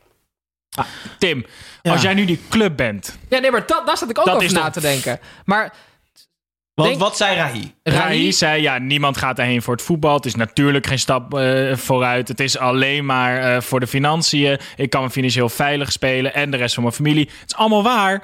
[1.19, 1.47] Tim,
[1.83, 1.93] Ja.
[1.93, 4.35] als jij nu die club bent, Ja, nee, maar dat, daar zat ik ook Dat
[4.35, 5.19] over na toch- te denken.
[5.45, 5.73] Maar
[6.75, 7.73] Want Denk- wat zei Rahi?
[7.83, 10.15] Rahi Rahi, zei, ja, niemand gaat daarheen voor het voetbal.
[10.15, 12.29] Het is natuurlijk geen stap eh, vooruit.
[12.29, 14.59] Het is alleen maar eh, voor de financiën.
[14.77, 17.25] Ik kan me financieel veilig spelen en de rest van mijn familie.
[17.41, 18.23] Het is allemaal waar,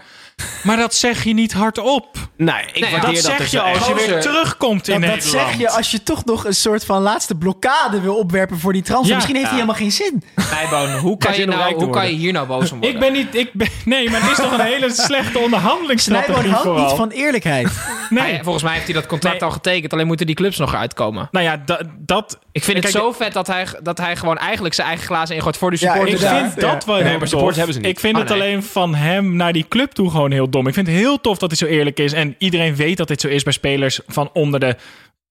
[0.63, 2.17] maar dat zeg je niet hardop.
[2.37, 5.11] Nee, ik Nee, waardeer Dat dat zeg dus je als je weer terugkomt in Dat,
[5.11, 5.49] dat Nederland.
[5.49, 8.83] zeg je als je toch nog een soort van laatste blokkade wil opwerpen voor die
[8.83, 9.09] transfer.
[9.11, 9.15] Ja.
[9.15, 9.65] Misschien heeft hij Ja.
[9.65, 10.23] helemaal geen zin.
[10.51, 12.95] Nijboon, hoe kan, je nou, hoe kan je hier nou boos om worden?
[12.95, 13.35] Ik ben niet...
[13.35, 16.87] Ik ben, nee, maar het is toch een hele slechte Snijboon onderhandelingsstrategie houdt vooral.
[16.87, 17.69] niet van eerlijkheid.
[18.11, 18.23] Nee.
[18.23, 19.45] Hij- volgens mij heeft hij dat contract Nee.
[19.45, 19.93] al getekend.
[19.93, 21.29] Alleen moeten die clubs nog uitkomen.
[21.31, 22.39] Nou ja, da- dat...
[22.53, 25.57] Ik vind het zo vet dat hij, dat hij gewoon eigenlijk zijn eigen glazen ingooit
[25.57, 26.23] voor de Ja, supporters.
[26.23, 27.91] Ik vind dat wel Nee, heel maar supporters hebben ze niet.
[27.91, 30.67] Ik vind Ah, het alleen van hem naar die club toe gewoon heel dom.
[30.67, 32.13] Ik vind het heel tof dat hij zo eerlijk is.
[32.13, 34.77] En iedereen weet dat dit zo is bij spelers van onder de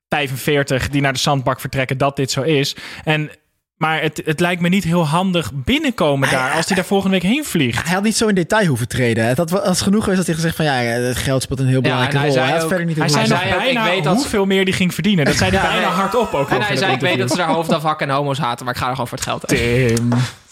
[0.10, 2.76] 45 die naar de zandbak vertrekken, dat dit zo is.
[3.04, 3.30] En,
[3.78, 7.32] maar het, het lijkt me niet heel handig binnenkomen daar als hij daar volgende week
[7.32, 7.84] heen vliegt.
[7.84, 9.26] Hij had niet zo in detail hoeven treden.
[9.26, 11.68] Het had wel- als genoeg geweest dat hij gezegd van ja, het geld speelt een
[11.68, 12.32] heel belangrijke rol.
[12.32, 14.66] zei Hij had ook- verder niet Hij zei nog bijna ik weet dat- hoeveel meer
[14.66, 15.26] die ging verdienen.
[15.26, 15.96] Dat zei hij Ja, bijna nee.
[15.96, 16.50] hardop ook.
[16.50, 18.80] En hij zei, ik weet dat ze daar hoofd afhakken en homo's haten, maar ik
[18.80, 19.60] ga er gewoon voor het geld uit.
[19.98, 20.10] Tim.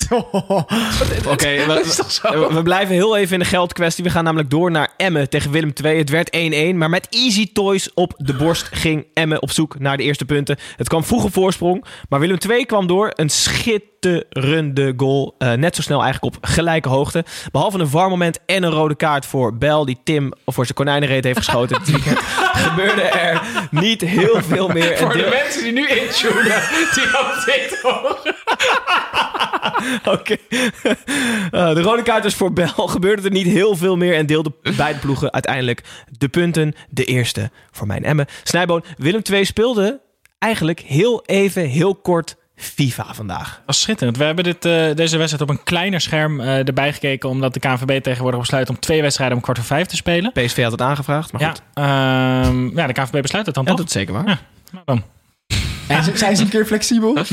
[1.33, 4.03] Oké, we, we- we blijven heel even in de geldkwestie.
[4.03, 5.97] We gaan namelijk door naar Emmen tegen Willem II.
[5.97, 6.37] Het werd
[6.73, 10.25] 1-1, maar met Easy Toys op de borst ging Emmen op zoek naar de eerste
[10.25, 10.57] punten.
[10.75, 13.11] Het kwam vroeg op voorsprong, maar Willem II kwam door.
[13.15, 15.35] Een schitterende goal.
[15.37, 17.23] Eh, net zo snel eigenlijk op gelijke hoogte.
[17.51, 21.23] Behalve een warm moment en een rode kaart voor Bel, die Tim voor zijn konijnenreet
[21.23, 22.19] heeft geschoten dit weekend.
[22.69, 23.41] gebeurde er
[23.71, 24.97] niet heel veel meer.
[24.97, 26.61] Voor de mensen die nu intunen,
[26.93, 28.35] die op dit horen.
[30.17, 30.35] Oké.
[31.51, 32.67] Eh, de rode kaart is voor Bel.
[32.87, 35.81] Gebeurde er niet heel veel meer en deelde beide ploegen uiteindelijk
[36.17, 36.73] de punten.
[36.89, 38.25] De eerste voor mijn Emmen.
[38.43, 39.99] Snijboon, Willem II speelde
[40.39, 43.61] eigenlijk heel even, heel kort FIFA vandaag.
[43.65, 44.17] was schitterend.
[44.17, 47.29] We hebben dit, eh, deze wedstrijd op een kleiner scherm eh, erbij gekeken...
[47.29, 50.31] omdat de KNVB tegenwoordig besluit om twee wedstrijden om kwart voor vijf te spelen.
[50.31, 51.61] PSV had het aangevraagd, maar Ja, goed.
[51.73, 53.79] ehm, ja, de KNVB besluit het dan Ja, toch?
[53.79, 54.27] dat is zeker waar.
[54.27, 54.39] Ja,
[54.71, 55.03] nou dan.
[55.87, 57.17] En zijn ze een keer flexibel?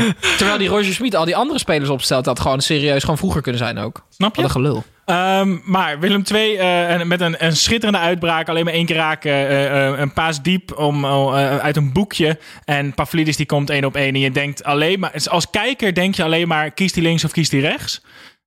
[0.38, 3.60] Terwijl die Roger Schmid al die andere spelers opstelt, dat gewoon serieus gewoon vroeger kunnen
[3.60, 4.06] zijn ook.
[4.08, 4.42] Snap je?
[4.42, 4.84] Wat een gelul.
[5.04, 8.48] Ehm, maar Willem II eh, en met een, een schitterende uitbraak.
[8.48, 9.30] Alleen maar één keer raken.
[9.32, 12.38] eh, eh, een paas diep om, eh, uit een boekje.
[12.64, 14.14] En Pavlidis die komt één op één.
[14.14, 15.12] En je denkt alleen maar...
[15.30, 16.70] Als kijker denk je alleen maar...
[16.70, 18.02] Kiest hij links of kiest hij rechts?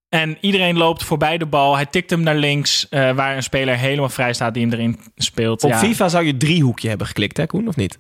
[0.10, 1.76] En iedereen loopt voorbij de bal.
[1.76, 2.90] Hij tikt hem naar links.
[2.90, 5.64] eh, waar een speler helemaal vrij staat die hem erin speelt.
[5.64, 5.78] Op Ja.
[5.80, 7.98] FIFA zou je driehoekje hebben geklikt, hè Koen, of niet?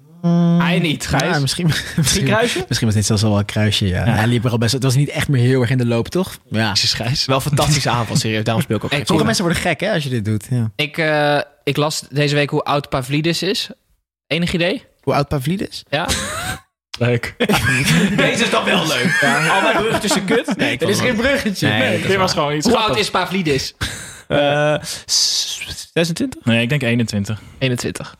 [0.57, 1.21] Hij niet, Gijs.
[1.33, 2.65] Ja, misschien, misschien, kruisje?
[2.67, 4.03] misschien was dit zelfs al wel een kruisje, ja.
[4.03, 4.73] Hij liep er al best...
[4.73, 6.37] Het was niet echt meer heel erg in de loop, toch?
[6.49, 6.67] Ja.
[6.67, 7.25] Jezus, Gijs.
[7.25, 8.43] Wel een fantastische aanval, serieus.
[8.49, 10.47] Daarom speel ik ook Hey, Sommige mensen worden gek, hè, als je dit doet.
[10.49, 10.71] Ja.
[10.75, 13.69] Ik, eh, ik las deze week hoe oud Pavlidis is.
[14.27, 14.83] Enig idee?
[15.01, 15.83] Hoe oud Pavlidis?
[15.89, 16.07] Ja?
[16.99, 17.35] Leuk.
[18.17, 19.19] Deze is dan wel leuk.
[19.51, 20.57] Al mijn brug tussen kut.
[20.57, 21.67] Nee, Er is geen bruggetje.
[21.67, 23.73] Nee, dat is Dit was gewoon iets Hoe oud is Pavlidis?
[24.27, 26.45] wel- Eh, s- 26?
[26.45, 27.41] Nee, ik denk 21.
[27.57, 28.15] 21.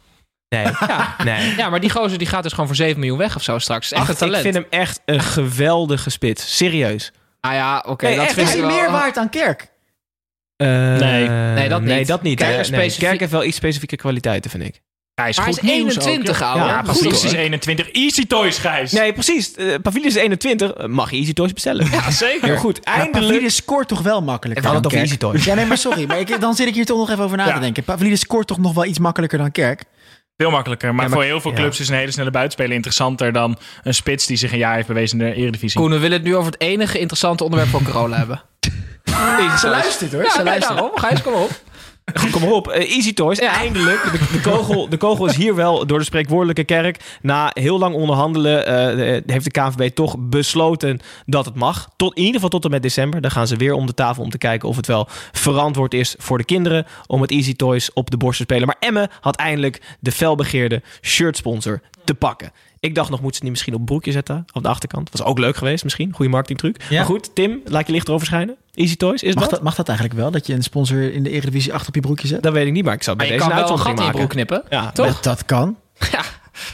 [0.64, 0.74] Nee.
[0.88, 1.16] Ja.
[1.24, 1.56] nee.
[1.58, 3.92] ja, maar die gozer die gaat dus gewoon voor 7 miljoen weg of zo straks.
[3.92, 4.46] Echt Ach, een talent.
[4.46, 6.58] Ik vind hem echt een geweldige spits.
[6.58, 7.12] Serieus.
[7.42, 8.06] Ah ja, oké.
[8.06, 8.80] Nee, dat echt, vind Is ik hij wel...
[8.82, 9.68] meer waard dan Kerk?
[10.58, 11.28] Eh, Nee.
[11.30, 12.08] Nee, dat Nee, niet.
[12.08, 12.38] dat niet.
[12.40, 14.82] Kerk Nee, specifiek- Kerk heeft wel iets specifieke kwaliteiten, vind ik.
[15.16, 16.60] Hij is Maar hij goed is nieuws 21, ook, ouwe.
[16.60, 17.02] Ja, Ja, precies.
[17.04, 17.40] goed, is hoor.
[17.40, 17.92] 21.
[17.92, 18.92] Easy Toys, Gijs.
[18.92, 19.54] Nee, precies.
[19.58, 19.76] Uh,
[20.06, 20.72] is 21.
[20.72, 21.88] eh, Mag je Easy Toys bestellen?
[21.92, 22.48] Ja, zeker.
[22.48, 22.86] Heel goed.
[22.86, 23.26] Maar Eindelijk.
[23.26, 24.94] Pavlidis scoort toch wel makkelijker dan Kerk?
[24.94, 25.44] Easy Toys.
[25.44, 26.06] Ja, nee, maar sorry.
[26.06, 27.54] Maar ik, dan zit ik hier toch nog even over na Ja.
[27.54, 27.84] te denken.
[27.84, 29.84] Pavlidis scoort toch nog wel iets makkelijker dan Kerk?
[30.38, 30.94] Veel makkelijker.
[30.96, 31.58] Maar, Ja, maar- voor heel veel ja.
[31.58, 34.88] clubs is een hele snelle buitenspeler interessanter dan een spits die zich een jaar heeft
[34.88, 35.80] bewezen in de Eredivisie.
[35.82, 38.42] Koen, we willen het nu over het enige interessante onderwerp van corona hebben.
[39.60, 40.24] Ze luistert hoor.
[40.24, 40.78] Ja, ze luistert.
[40.78, 40.98] daarom.
[40.98, 41.50] Gijs, kom op.
[42.32, 42.68] Kom maar op.
[42.68, 43.40] Eh, Easy Toys.
[43.40, 44.04] Eindelijk.
[44.04, 47.18] De, de, kogel, de kogel is hier wel door de spreekwoordelijke kerk.
[47.22, 51.90] Na heel lang onderhandelen eh, de- heeft de KNVB toch besloten dat het mag.
[51.96, 53.22] Tot, in ieder geval tot en met december.
[53.22, 56.16] Dan gaan ze weer om de tafel om te kijken of het wel verantwoord is
[56.18, 58.68] voor de kinderen om het Easy Toys op de borst te spelen.
[58.68, 62.52] Maar Emme had eindelijk de felbegeerde shirtsponsor te pakken.
[62.86, 64.46] Ik dacht nog, moet ze niet misschien op broekje zetten?
[64.54, 65.10] Op de achterkant.
[65.12, 66.14] Was ook leuk geweest misschien.
[66.14, 66.82] Goede marketingtruc.
[66.90, 66.98] Ja.
[66.98, 68.56] Maar goed, Tim, laat je licht erover schijnen.
[68.74, 69.52] Easy Toys, is Mag dat?
[69.52, 70.32] dat, mag dat eigenlijk wel?
[70.32, 72.44] Dat je een sponsor in de Eredivisie achter op je broekje zet?
[72.44, 73.88] Dat weet ik niet, maar ik zou bij je deze kan een wel een gat
[73.88, 74.60] uitzondering in je broek maken.
[74.68, 74.78] knippen.
[74.86, 75.22] Ja, Toch?
[75.22, 75.78] Dat, dat kan.
[76.12, 76.22] Ja.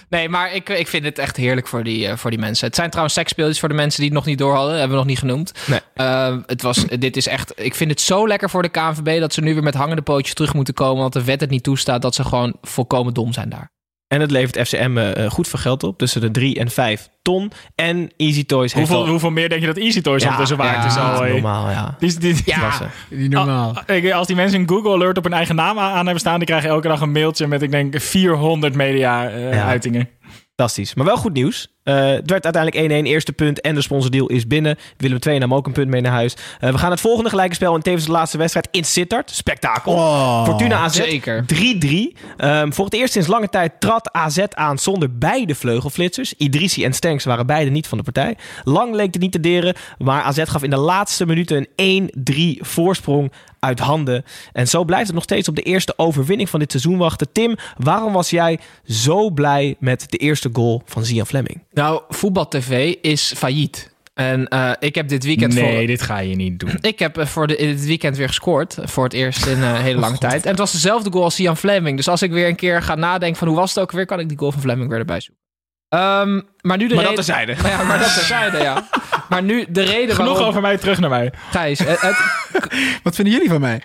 [0.10, 2.66] Nee, maar ik, ik vind het echt heerlijk voor die, eh, voor die mensen.
[2.66, 4.72] Het zijn trouwens seksspeeltjes voor de mensen die het nog niet door hadden.
[4.72, 5.52] Hebben we nog niet genoemd.
[5.68, 5.80] Nee.
[5.94, 7.54] Eh, het was, dit is echt...
[7.56, 10.34] Ik vind het zo lekker voor de KNVB dat ze nu weer met hangende pootjes
[10.34, 11.02] terug moeten komen.
[11.02, 13.72] Want de wet het niet toestaat dat ze gewoon volkomen dom zijn daar.
[14.12, 15.98] En het levert FCM eh, goed veel geld op.
[15.98, 17.52] Tussen de 3 en 5 ton.
[17.76, 19.12] En Easy Toys heeft Hoeveel, al...
[19.12, 20.98] hoeveel meer denk je dat Easy Toys Ja, ondertussen waard ja, is?
[20.98, 21.32] Al, hey.
[21.32, 21.96] normaal, ja.
[22.00, 22.72] Die, die, Ja.
[23.10, 23.76] Niet normaal.
[23.86, 26.38] Ah, als die mensen een Google Alert op hun eigen naam aan aan hebben staan,
[26.38, 30.10] die krijgen elke dag een mailtje met, ik denk, 400 media-uitingen.
[30.56, 30.94] Fantastisch.
[30.94, 31.80] Maar wel goed nieuws.
[31.84, 33.06] Eh, het werd uiteindelijk 1-1.
[33.06, 34.78] Eerste punt en de sponsordeal is binnen.
[34.98, 36.36] Willem II nam ook een punt mee naar huis.
[36.60, 39.32] Eh, we gaan het volgende gelijke spel en tevens de laatste wedstrijd in Sittard.
[39.32, 39.94] Spektakel.
[39.94, 40.46] Oh.
[40.46, 41.46] Fortuna AZ Zeker.
[41.46, 42.16] 3-3.
[42.38, 46.34] Ehm, voor het eerst sinds lange tijd trad AZ aan zonder beide vleugelflitsers.
[46.38, 48.38] Idrissi en Stenks waren beide niet van de partij.
[48.64, 52.10] Lang leek het niet te deren, maar AZ gaf in de laatste minuten een
[52.58, 54.24] 1-3 voorsprong uit handen.
[54.54, 57.32] En zo blijft het nog steeds op de eerste overwinning van dit seizoen wachten.
[57.32, 61.64] Tim, waarom was jij zo blij met de eerste goal van Zian Fleming?
[61.72, 63.90] Nou, Voetbal TV is failliet.
[64.14, 65.88] En eh, ik heb dit weekend Nee, voor...
[65.88, 66.78] dit ga je niet doen.
[66.82, 68.78] Ik heb eh, voor de, in dit weekend weer gescoord.
[68.84, 70.44] Voor het eerst in een hele lange tijd.
[70.44, 71.98] En het was dezelfde goal als Ian Fleming.
[71.98, 74.06] Dus als ik weer een keer ga nadenken van hoe was het ook weer...
[74.06, 75.44] kan ik die goal van Fleming weer erbij zoeken.
[75.90, 77.16] Ehm, maar nu de Maar dat reden...
[77.16, 77.56] terzijde.
[77.62, 78.88] Maar ja, maar dat terzijde, ja.
[79.30, 80.48] Maar nu de reden Genoeg waarom...
[80.48, 81.32] over mij, terug naar mij.
[81.52, 82.18] Gijs, het, het-
[83.04, 83.82] Wat vinden jullie van mij?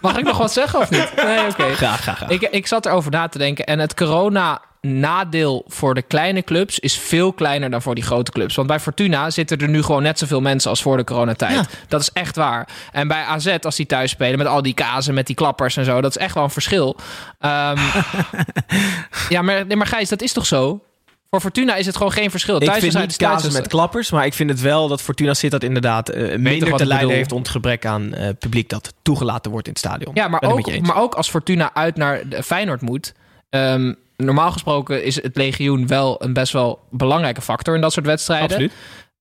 [0.00, 1.12] mag ik nog wat zeggen of niet?
[1.16, 1.74] Nee, oké.
[1.74, 2.30] Graag, graag, graag.
[2.30, 3.64] Ik, ik zat erover na te denken.
[3.66, 3.94] En het
[4.88, 8.54] corona-nadeel voor de kleine clubs is veel kleiner dan voor die grote clubs.
[8.54, 11.54] Want bij Fortuna zitten er nu gewoon net zoveel mensen als voor de coronatijd.
[11.54, 11.64] Ja.
[11.88, 12.68] Dat is echt waar.
[12.92, 15.84] En bij AZ, als die thuis spelen met al die kazen, met die klappers en
[15.84, 16.96] zo, dat is echt wel een verschil.
[17.38, 17.78] Ehm,
[19.28, 20.82] ja, maar, nee, maar Gijs, dat is toch zo?
[21.30, 22.62] Voor Fortuna is het gewoon geen verschil.
[22.62, 23.52] Ik vind niet thuiswedstrijd.
[23.52, 26.86] met klappers, maar ik vind het wel dat Fortuna Sittard inderdaad eh, minder wat te
[26.86, 30.14] lijden heeft om het gebrek aan eh, publiek dat toegelaten wordt in het stadion.
[30.14, 33.14] Ja, maar ook, maar ook als Fortuna uit naar Feyenoord moet.
[33.50, 33.92] ehm,
[34.24, 38.48] normaal gesproken is het legioen wel een best wel belangrijke factor in dat soort wedstrijden.
[38.48, 38.72] Absoluut.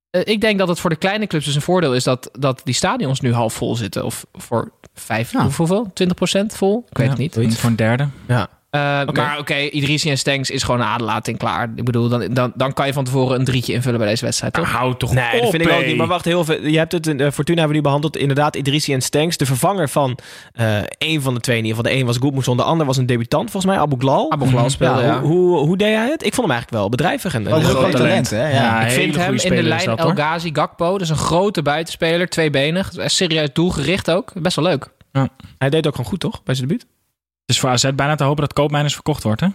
[0.10, 2.62] Eh, ik denk dat het voor de kleine clubs dus een voordeel is dat, dat
[2.64, 4.06] die stadions nu half vol zitten.
[4.06, 5.92] Of voor vijf, hoeveel?
[5.94, 6.86] 20% vol?
[6.90, 7.58] Ik weet Ja, het niet.
[7.58, 8.08] Voor een derde.
[8.28, 8.50] Ja.
[8.78, 9.14] Eh.
[9.14, 11.70] Maar oké, Idrissi en Stenks is gewoon een aderlating klaar.
[11.76, 14.54] Ik bedoel, dan, dan, dan kan je van tevoren een drietje invullen bij deze wedstrijd,
[14.54, 14.72] toch?
[14.72, 15.98] Hou toch Nee, dat op, vind ik ook niet.
[15.98, 16.62] Maar wacht, heel veel.
[16.62, 18.18] Je hebt het in eh, Fortuna hebben we nu behandeld.
[18.18, 19.38] Inderdaad, Idrissi en Stenks.
[19.38, 20.18] De vervanger van
[20.54, 21.92] eh een van de twee in ieder geval.
[21.94, 24.32] De een was Goedmoesson, de ander was een debutant volgens mij, Abu Glal.
[24.32, 25.20] Abu Glal speelde, ja.
[25.20, 26.26] Hoe, hoe, hoe deed hij het?
[26.26, 27.34] Ik vond hem eigenlijk wel bedrijvig.
[27.34, 28.50] En, een en- groot talent, hè?
[28.50, 28.82] Ja.
[28.82, 30.92] ik vind hem in de lijn El Ghazi Gakpo.
[30.92, 32.92] Dat is een grote buitenspeler, tweebenig.
[33.06, 34.32] Serieus doelgericht ook.
[34.36, 34.90] Best wel leuk.
[35.58, 36.44] Hij deed ook gewoon goed, toch?
[36.44, 36.86] Bij zijn debuut.
[37.48, 39.48] Het is voor AZ bijna te hopen dat Koopmeiners verkocht wordt, hè?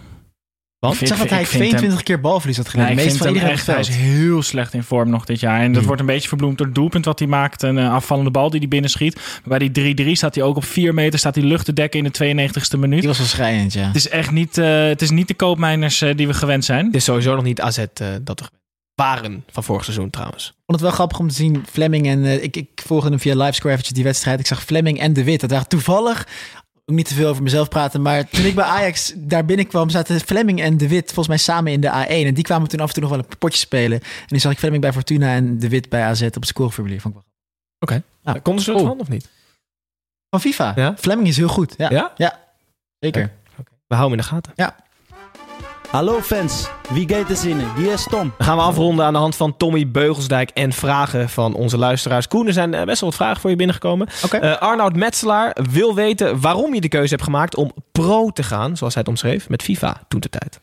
[0.79, 1.01] Want?
[1.01, 3.79] Ik zag dat hij 22 keer balverlies had ik Meest vind van iedereen echt, hij
[3.79, 5.59] is heel slecht in vorm nog dit jaar.
[5.59, 5.85] En dat Hmm.
[5.85, 7.61] wordt een beetje verbloemd door het doelpunt wat hij maakt.
[7.61, 9.15] Een eh, afvallende bal die hij binnenschiet.
[9.15, 11.19] Maar bij die 3-3 staat hij ook op 4 meter.
[11.19, 12.99] Staat hij lucht te dekken in de 92ste minuut.
[12.99, 13.87] Die was wel schrijnend, ja.
[13.87, 16.85] Het is echt niet, eh, het is niet de koopmijners eh, die we gewend zijn.
[16.85, 18.49] Het is sowieso nog niet AZ eh, dat er
[18.95, 20.47] waren van vorig seizoen trouwens.
[20.47, 22.43] Ik vond het wel grappig om te zien, Fleming en...
[22.43, 24.39] ik, ik volgde hem via livescore eventjes die wedstrijd.
[24.39, 25.41] Ik zag Fleming en De Wit.
[25.41, 26.27] Dat waren toevallig...
[26.85, 30.19] Ook niet te veel over mezelf praten, maar toen ik bij Ajax daar binnenkwam, zaten
[30.19, 32.07] Fleming en De Wit volgens mij samen in de A1.
[32.27, 33.99] En die kwamen toen af en toe nog wel een potje spelen.
[34.01, 36.97] En die zag ik Fleming bij Fortuna en De Wit bij AZ op het scoreformulier.
[36.97, 37.23] Ik wel
[37.79, 38.03] Oké.
[38.21, 38.33] Ja.
[38.39, 38.83] Konden ze Cool.
[38.83, 39.29] ervan of niet?
[40.29, 40.73] Van FIFA.
[40.75, 40.95] Ja?
[40.97, 41.73] Fleming is heel goed.
[41.77, 42.39] Ja, Ja?
[42.99, 43.31] zeker.
[43.87, 44.51] We houden hem in de gaten.
[44.55, 44.82] Ja.
[45.93, 47.75] Hallo fans, wie gaat er zinnen?
[47.75, 48.33] Hier is Tom.
[48.37, 52.27] Dan gaan we afronden aan de hand van Tommy Beugelsdijk en vragen van onze luisteraars.
[52.27, 54.07] Koen, er zijn eh, best wel wat vragen voor je binnengekomen.
[54.23, 54.37] Oké.
[54.37, 58.77] Eh, Arnoud Metselaar wil weten waarom je de keuze hebt gemaakt om pro te gaan,
[58.77, 60.59] zoals hij het omschreef, met FIFA toen de tijd.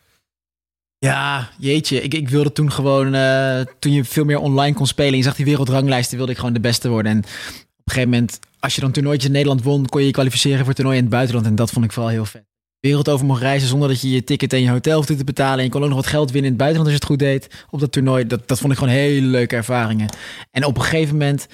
[0.99, 2.03] Ja, jeetje.
[2.03, 5.25] Ik, ik wilde toen gewoon, eh, toen je veel meer online kon spelen en je
[5.25, 7.13] zag die wereldranglijsten, wilde ik gewoon de beste worden.
[7.13, 10.13] En op een gegeven moment, als je dan toernooitjes in Nederland won, kon je je
[10.13, 11.47] kwalificeren voor toernooien in het buitenland.
[11.47, 12.50] En dat vond ik vooral heel vet.
[12.81, 15.59] Wereld over mocht reizen zonder dat je je ticket en je hotel hoefde te betalen.
[15.59, 17.29] En je kon ook nog wat geld winnen in het buitenland als je het goed
[17.29, 18.27] deed op dat toernooi.
[18.27, 20.09] Dat, dat vond ik gewoon hele leuke ervaringen.
[20.51, 21.47] En op een gegeven moment,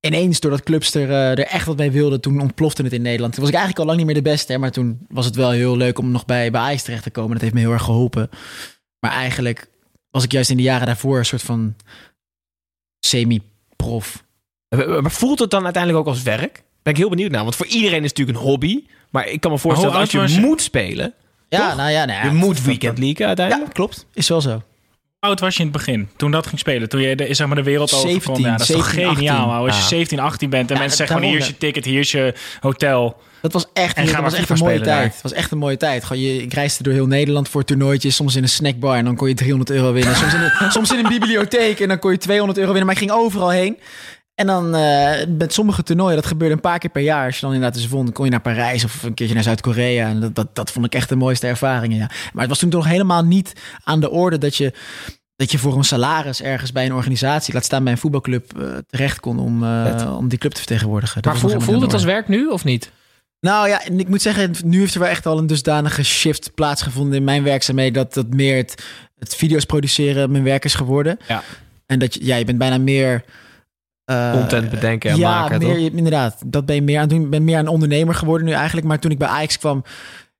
[0.00, 3.32] ineens doordat clubs er, eh, er echt wat mee wilden, toen ontplofte het in Nederland.
[3.32, 5.36] Toen was ik eigenlijk al lang niet meer de beste, hè, maar toen was het
[5.36, 7.32] wel heel leuk om nog bij, bij Ajax terecht te komen.
[7.32, 8.30] Dat heeft me heel erg geholpen.
[9.00, 9.70] Maar eigenlijk
[10.10, 11.76] was ik juist in de jaren daarvoor een soort van
[13.06, 14.24] semi-prof.
[14.68, 16.62] Eh, Maar voelt het dan uiteindelijk ook als werk?
[16.82, 17.42] Ben ik heel benieuwd naar.
[17.42, 18.84] Want voor iedereen is natuurlijk een hobby.
[19.12, 21.14] Maar ik kan me voorstellen, als je, moet spelen,
[21.48, 21.76] Ja, Toch?
[21.76, 23.66] nou ja, nou ja, je moet weekend league uiteindelijk.
[23.66, 24.06] Ja, klopt.
[24.14, 24.50] Is wel zo.
[24.50, 26.88] Hoe oud was je in het begin, toen dat ging spelen?
[26.88, 29.36] Toen je de, zeg maar, de wereld over 17, Ja, dat is toch 17, geniaal,
[29.36, 29.52] 18.
[29.54, 29.66] ouwe.
[29.66, 29.88] Als je Ja.
[29.88, 32.34] 17, 18 bent en Ja, mensen zeggen van hier is je ticket, hier is je
[32.60, 33.16] hotel.
[33.42, 35.02] Dat was echt, En ga dat maar was echt een mooie spelen tijd.
[35.04, 35.12] daar.
[35.12, 36.04] Het was echt een mooie tijd.
[36.04, 38.14] Gewoon je, ik reisde door heel Nederland voor toernooitjes.
[38.14, 40.16] Soms in een snackbar en dan kon je 300 euro winnen.
[40.16, 42.86] Soms in een, soms in een bibliotheek en dan kon je 200 euro winnen.
[42.92, 43.78] Maar ik ging overal heen.
[44.42, 47.26] En dan eh, met sommige toernooien, dat gebeurde een paar keer per jaar.
[47.26, 50.08] Als je dan inderdaad eens won, kon je naar Parijs of een keertje naar Zuid-Korea.
[50.08, 51.98] En dat, dat, dat vond ik echt de mooiste ervaringen.
[51.98, 52.06] Ja.
[52.06, 53.52] Maar het was toen toch helemaal niet
[53.84, 54.72] aan de orde dat je,
[55.36, 58.64] dat je voor een salaris ergens bij een organisatie, laat staan bij een voetbalclub, eh,
[58.86, 61.22] terecht kon om, eh, om die club te vertegenwoordigen.
[61.22, 62.90] Dat Maar voel, voelt het als werk nu of niet?
[63.40, 66.54] nou ja, en ik moet zeggen, nu heeft er wel echt al een dusdanige shift
[66.54, 67.92] plaatsgevonden in mijn werkzaamheden.
[67.92, 68.82] Dat dat meer het,
[69.18, 71.18] het video's produceren mijn werk is geworden.
[71.28, 71.42] Ja.
[71.86, 73.24] En dat je, ja, je bent bijna meer.
[74.12, 76.42] Eh, Content bedenken en ja, maken, je- inderdaad.
[76.46, 77.22] Dat ben je meer aan het doen.
[77.22, 78.86] Ik ben meer een ondernemer geworden nu eigenlijk.
[78.86, 79.84] Maar toen ik bij Ajax kwam,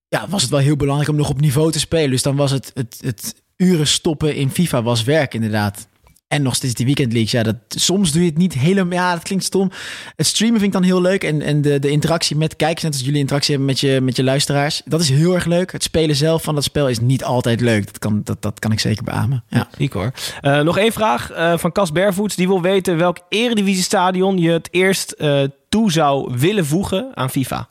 [0.09, 2.11] ja, was het wel heel belangrijk om nog op niveau te spelen.
[2.11, 5.87] Dus dan was het, het, het uren stoppen in FIFA was werk inderdaad.
[6.33, 7.33] En nog steeds die weekend leagues.
[7.33, 8.99] Ja, dat, soms doe je het niet helemaal.
[8.99, 9.71] Ja, dat klinkt stom.
[10.17, 11.25] Het streamen vind ik dan heel leuk.
[11.25, 14.17] En, en de, de interactie met kijkers, net als jullie interactie hebben met je, met
[14.17, 14.83] je luisteraars.
[14.85, 15.73] Dat is heel erg leuk.
[15.73, 17.87] Het spelen zelf van dat spel is niet altijd leuk.
[17.87, 19.45] Dat kan, dat, dat kan ik zeker beamen.
[19.49, 19.69] Ja.
[19.79, 20.13] Ziek hoor.
[20.41, 22.37] Eh, nog één vraag eh, van Cas Bervoets.
[22.37, 27.69] Die wil weten welk eredivisiestadion je het eerst eh, toe zou willen voegen aan FIFA.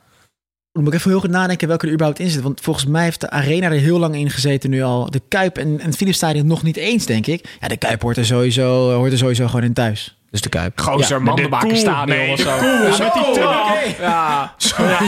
[0.74, 2.42] Dan moet ik even heel goed nadenken welke er überhaupt in zit.
[2.42, 5.10] Want volgens mij heeft de Arena er heel lang in gezeten nu al.
[5.10, 7.58] De Kuip en, en het Philipsstadion nog niet eens, denk ik.
[7.60, 10.18] Ja, de Kuip hoort er sowieso, hoort er sowieso gewoon in thuis.
[10.30, 10.80] Dus de Kuip.
[10.80, 12.50] Gozer, Ja, Mandenbakenstadion nee, of zo.
[12.50, 13.78] Ja, met die trap.
[14.00, 14.56] Ja.
[14.78, 15.00] Ja,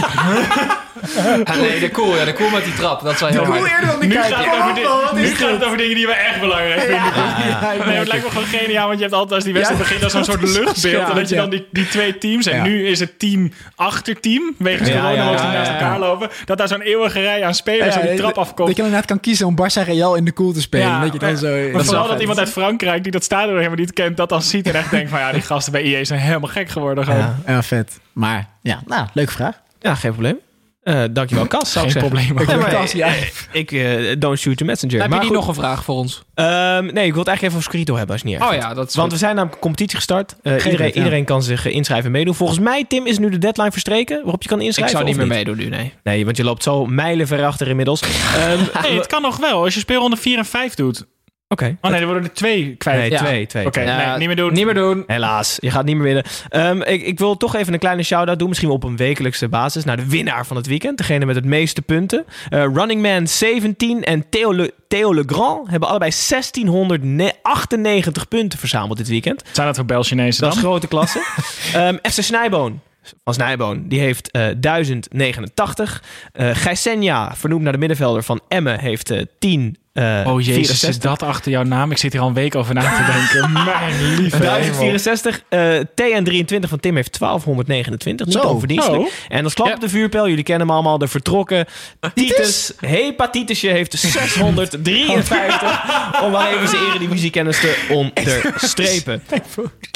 [1.62, 3.02] nee, de cool, ja, de cool met die trap.
[3.02, 3.62] Dat is wel heel hard.
[4.02, 7.86] Nu gaat, het over, nu gaat het over dingen die we echt belangrijk vinden.
[7.88, 10.04] nee, het lijkt me gewoon geniaal, want je hebt altijd als die wedstrijd Ja, begint
[10.04, 10.94] als een soort dat luchtbeeld.
[11.08, 12.64] ja, en dat je dan die, die twee teams, en Ja.
[12.64, 16.00] nu is het team achter team, wegens Ja, corona die ja, naast ja, elkaar ja.
[16.00, 16.30] lopen.
[16.46, 18.70] Dat daar zo'n eeuwige rij aan spelers die dat- trap Dat afkomt.
[18.70, 20.88] je dan inderdaad kan kiezen om Barça Real in de cool te spelen.
[20.88, 23.24] Ja, dat je dan zo, maar dat is vooral dat iemand uit Frankrijk die dat
[23.24, 25.82] stadion helemaal niet kent, dat dan ziet en echt denkt van ja, die gasten bij
[25.84, 27.04] IE zijn helemaal gek geworden.
[27.04, 27.20] Gewoon.
[27.20, 27.36] Ja.
[27.48, 28.00] Ja, vet.
[28.14, 29.62] Maar ja, nou, leuke vraag.
[29.80, 30.40] Ja, geen probleem.
[30.84, 31.76] Eh, dankjewel, Cas.
[31.76, 32.02] ik Geen zeggen.
[32.12, 32.48] probleem.
[32.50, 33.12] Ja, maar, Cas, ja.
[33.52, 35.00] Ik, eh, don't shoot the messenger.
[35.02, 35.46] Heb maar je die goed.
[35.46, 36.24] nog een vraag voor ons?
[36.34, 38.74] Ehm, nee, ik wil het eigenlijk even over Scrito hebben als niet erg Oh ja,
[38.74, 39.12] dat is Want goed.
[39.12, 40.36] we zijn namelijk een competitie gestart.
[40.42, 41.00] Eh, iedereen, het, ja.
[41.02, 42.36] iedereen kan zich inschrijven en meedoen.
[42.36, 44.96] Volgens mij, Tim, is nu de deadline verstreken waarop je kan Ik inschrijven.
[44.98, 45.94] zou niet meer meedoen nu, nee.
[46.04, 48.02] Nee, want je loopt zo mijlen ver achter inmiddels.
[48.36, 49.64] Ehm, Nee, het kan nog wel.
[49.64, 51.06] Als je speelronde 4 en 5 doet.
[51.54, 51.78] Oké.
[51.82, 53.00] Oh nee, dan worden er twee kwijt.
[53.00, 53.18] Nee, Ja.
[53.18, 53.66] twee, twee.
[53.66, 54.54] Oké, Ja, nee, niet meer doen.
[54.54, 55.04] Niet meer doen.
[55.08, 56.24] Helaas, je gaat niet meer winnen.
[56.50, 58.48] Ehm, ik, ik wil toch even een kleine shout-out doen.
[58.50, 59.84] Misschien op een wekelijkse basis.
[59.84, 60.98] Naar de winnaar van het weekend.
[60.98, 62.26] Degene met het meeste punten.
[62.50, 69.08] Eh, Running Man 17 en Theo, Le, Theo Legrand hebben allebei 1698 punten verzameld dit
[69.08, 69.44] weekend.
[69.52, 70.60] Zijn dat voor Bel-Chinezen Dat dan?
[70.60, 71.22] is grote klasse.
[71.74, 72.80] Ehm FC Snijboon
[73.24, 76.04] van Snijboon, die heeft eh 1089.
[76.34, 79.78] Eh Gijsenja, vernoemd naar de middenvelder van Emmen, heeft eh 10.
[79.94, 80.90] Eh, Oh jezus, 64.
[80.90, 81.92] is dat achter jouw naam?
[81.92, 83.52] Ik zit hier al een week over na te denken.
[83.66, 84.52] Mijn lieve hemel.
[84.52, 85.44] 1064.
[85.50, 88.26] eh TN23 van Tim heeft 1229.
[88.26, 88.42] Niet Zo.
[88.42, 89.02] onverdienstelijk.
[89.04, 89.10] Oh.
[89.28, 89.74] En als klap Ja.
[89.74, 91.66] op de vuurpijl, jullie kennen hem allemaal, de vertrokken
[92.14, 95.82] Titus Hepatitische heeft 653.
[96.24, 99.24] om maar even zijn eredivisiekennis te onderstrepen.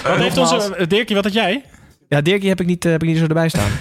[0.04, 0.86] Wat heeft onze...
[0.88, 1.64] Dirkie, wat had jij?
[2.10, 3.72] Ja, Dirkie heb ik niet, eh, heb ik niet zo erbij staan.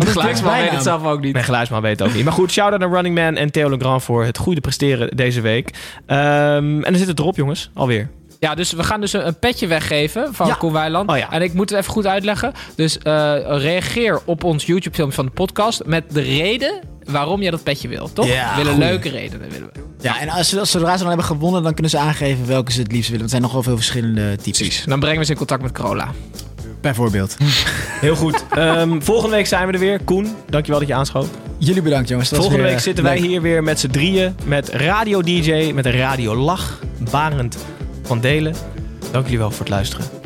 [0.00, 1.32] De geluidsman weet het zelf ook niet.
[1.32, 2.24] Mijn geluidsman weet het ook niet.
[2.24, 5.70] Maar goed, shout-out naar Running Man en Theo Legrand voor het goede presteren deze week.
[6.06, 6.18] Ehm,
[6.64, 7.70] en dan zit het erop, jongens.
[7.74, 8.08] Alweer.
[8.40, 10.54] Ja, dus we gaan dus een, petje weggeven van Ja.
[10.54, 11.10] Koen Weiland.
[11.10, 11.30] Oh ja.
[11.32, 12.52] En ik moet het even goed uitleggen.
[12.76, 17.62] Dus eh, reageer op ons YouTube-filmpje van de podcast met de reden waarom je dat
[17.62, 18.26] petje wil, toch?
[18.26, 18.88] Ja, we willen goeie.
[18.88, 19.50] leuke redenen.
[19.50, 19.80] Willen we.
[20.00, 22.80] Ja, en als, ze- zodra ze dan hebben gewonnen, dan kunnen ze aangeven welke ze
[22.82, 23.20] het liefst willen.
[23.28, 24.84] Want er zijn nogal veel verschillende types.
[24.86, 26.10] Dan brengen we ze in contact met Corolla.
[26.84, 27.36] Bijvoorbeeld.
[28.00, 28.44] Heel goed.
[28.50, 30.00] Ehm, volgende week zijn we er weer.
[30.04, 31.28] Koen, dankjewel dat je aanschoof.
[31.58, 32.28] Jullie bedankt, jongens.
[32.28, 33.28] Dat was Volgende weer, week eh, zitten wij leuk.
[33.28, 34.36] hier weer met z'n drieën.
[34.44, 36.78] Met Radio DJ, met een Radio Lach.
[37.10, 37.56] Barend
[38.02, 38.54] van Delen.
[39.10, 40.23] Dank jullie wel voor het luisteren.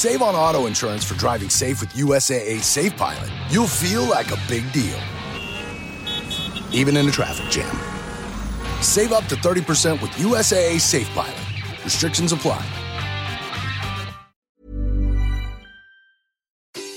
[0.00, 4.38] Save on auto insurance for driving safe with USAA Safe Pilot, you'll feel like a
[4.48, 4.98] big deal,
[6.72, 7.70] even in a traffic jam.
[8.80, 11.38] Save up to 30% with USAA Safe Pilot.
[11.84, 12.64] Restrictions apply.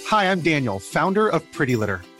[0.07, 2.03] Hi, I'm Daniel, founder of Pretty Litter.